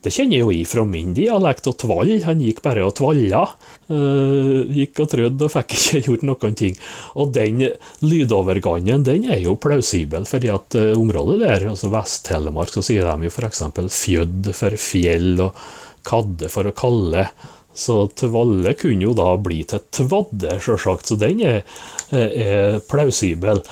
Det 0.00 0.12
kjenner 0.14 0.38
jeg 0.38 0.44
jo 0.46 0.52
i 0.54 0.60
fra 0.64 0.82
min 0.88 1.12
dialekt, 1.16 1.66
og 1.68 1.76
tvall, 1.82 2.14
han 2.24 2.40
gikk 2.40 2.62
bare 2.64 2.86
og 2.86 2.94
tvalla. 2.96 3.42
Uh, 3.90 4.64
gikk 4.72 5.02
og 5.04 5.10
trødde 5.12 5.44
og 5.44 5.52
fikk 5.52 5.74
ikke 5.76 6.02
gjort 6.06 6.24
noen 6.24 6.56
ting. 6.56 6.78
Og 7.20 7.34
den 7.36 7.66
lydovergangen, 8.06 9.04
den 9.04 9.28
er 9.28 9.42
jo 9.44 9.58
plausibel, 9.60 10.24
fordi 10.28 10.52
at 10.54 10.78
uh, 10.80 10.94
området 10.96 11.40
der, 11.44 11.68
altså 11.74 11.92
Vest-Telemark, 11.92 12.72
så 12.72 12.84
sier 12.86 13.10
de 13.10 13.28
jo 13.28 13.34
f.eks. 13.34 13.64
fjødd 13.98 14.52
for 14.56 14.80
fjell, 14.80 15.34
og 15.44 15.64
kadde 16.06 16.48
for 16.48 16.70
å 16.70 16.76
kalle. 16.76 17.26
Så 17.76 18.08
tvalle 18.18 18.74
kunne 18.78 19.06
jo 19.06 19.12
da 19.16 19.28
bli 19.40 19.62
til 19.68 19.82
tvadde, 19.94 20.56
sjølsagt, 20.60 21.06
så 21.08 21.16
den 21.20 21.40
er, 21.46 21.62
er 22.10 22.80
plausibel. 22.90 23.62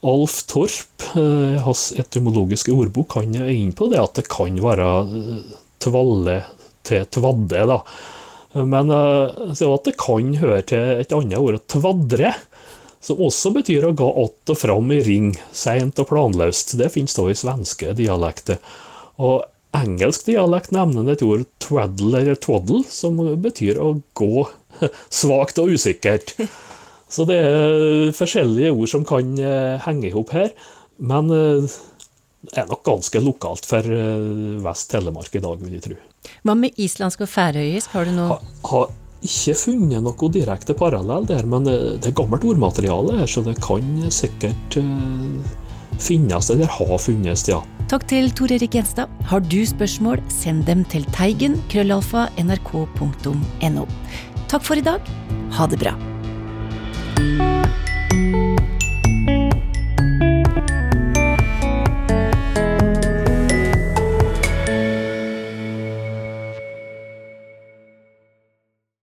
Alf 0.00 0.46
Torp, 0.48 1.02
eh, 1.16 1.58
hans 1.60 1.90
etymologiske 1.98 2.72
ordbok, 2.72 3.18
han 3.18 3.34
er 3.36 3.50
inne 3.52 3.76
på 3.76 3.90
det 3.92 4.00
at 4.00 4.16
det 4.16 4.30
kan 4.32 4.56
være 4.62 4.86
eh, 5.04 5.58
tvalle 5.82 6.38
til 6.88 7.04
tvadde. 7.12 7.66
da. 7.68 7.80
Men 8.54 8.90
eh, 8.96 9.52
så 9.58 9.74
at 9.74 9.90
det 9.90 9.98
kan 10.00 10.32
høre 10.40 10.62
til 10.72 11.02
et 11.02 11.12
annet 11.12 11.36
ord, 11.36 11.60
tvadre, 11.68 12.32
som 13.00 13.20
også 13.20 13.52
betyr 13.56 13.88
å 13.88 13.96
gå 13.96 14.08
att 14.24 14.52
og 14.52 14.58
fram 14.60 14.90
i 14.92 15.00
ring, 15.04 15.30
seint 15.52 16.00
og 16.00 16.08
planløst. 16.08 16.76
Det 16.80 16.90
finnes 16.92 17.16
da 17.16 17.28
i 17.28 17.36
svenske 17.36 17.94
dialekter. 17.96 18.60
Og 19.20 19.44
engelsk 19.76 20.26
dialekt 20.26 20.72
nevner 20.74 21.12
et 21.12 21.22
ord 21.26 21.46
twaddle 21.62 22.22
eller 22.22 22.38
twaddle, 22.40 22.82
som 22.90 23.20
betyr 23.42 23.80
å 23.80 23.94
gå 24.18 24.46
svakt 25.20 25.60
og 25.62 25.76
usikkert. 25.76 26.34
Så 27.10 27.26
det 27.26 27.40
er 27.42 28.12
forskjellige 28.14 28.70
ord 28.70 28.90
som 28.92 29.06
kan 29.06 29.32
eh, 29.42 29.80
henge 29.82 30.10
i 30.10 30.14
hop 30.14 30.30
her. 30.34 30.52
Men 31.02 31.30
eh, 31.34 31.72
det 32.46 32.62
er 32.62 32.70
nok 32.70 32.84
ganske 32.86 33.22
lokalt 33.24 33.66
for 33.68 33.84
eh, 33.84 34.60
Vest-Telemark 34.64 35.34
i 35.34 35.42
dag, 35.42 35.60
vil 35.64 35.76
jeg 35.76 35.86
tro. 35.88 35.98
Hva 36.46 36.54
med 36.56 36.78
islandsk 36.80 37.24
og 37.26 37.32
færøysk, 37.32 37.90
har 37.96 38.06
du 38.06 38.14
noe 38.14 38.28
ha, 38.36 38.38
har 38.70 38.90
ikke 39.20 39.54
funnet 39.58 40.00
noe 40.04 40.28
direkte 40.32 40.76
parallell 40.76 41.26
der, 41.28 41.44
men 41.48 41.68
eh, 41.68 41.96
det 42.00 42.12
er 42.12 42.16
gammelt 42.16 42.46
ordmateriale 42.48 43.18
her, 43.20 43.28
så 43.28 43.44
det 43.44 43.58
kan 43.64 44.06
sikkert 44.14 44.78
eh, 44.80 45.58
finnes, 46.02 46.50
eller 46.52 46.70
har 46.70 46.98
funnes, 46.98 47.46
ja. 47.48 47.60
Takk 47.90 48.06
til 48.10 48.30
Tor 48.38 48.52
Erik 48.54 48.76
Gjenstad. 48.76 49.10
Har 49.26 49.42
du 49.42 49.60
spørsmål, 49.66 50.22
send 50.30 50.64
dem 50.68 50.84
til 50.92 51.06
teigen 51.16 51.58
krøllalfa 51.72 52.28
nrk.no. 52.38 53.86
Takk 54.50 54.66
for 54.66 54.78
i 54.78 54.84
dag. 54.86 55.12
Ha 55.58 55.66
det 55.70 55.80
bra. 55.82 55.96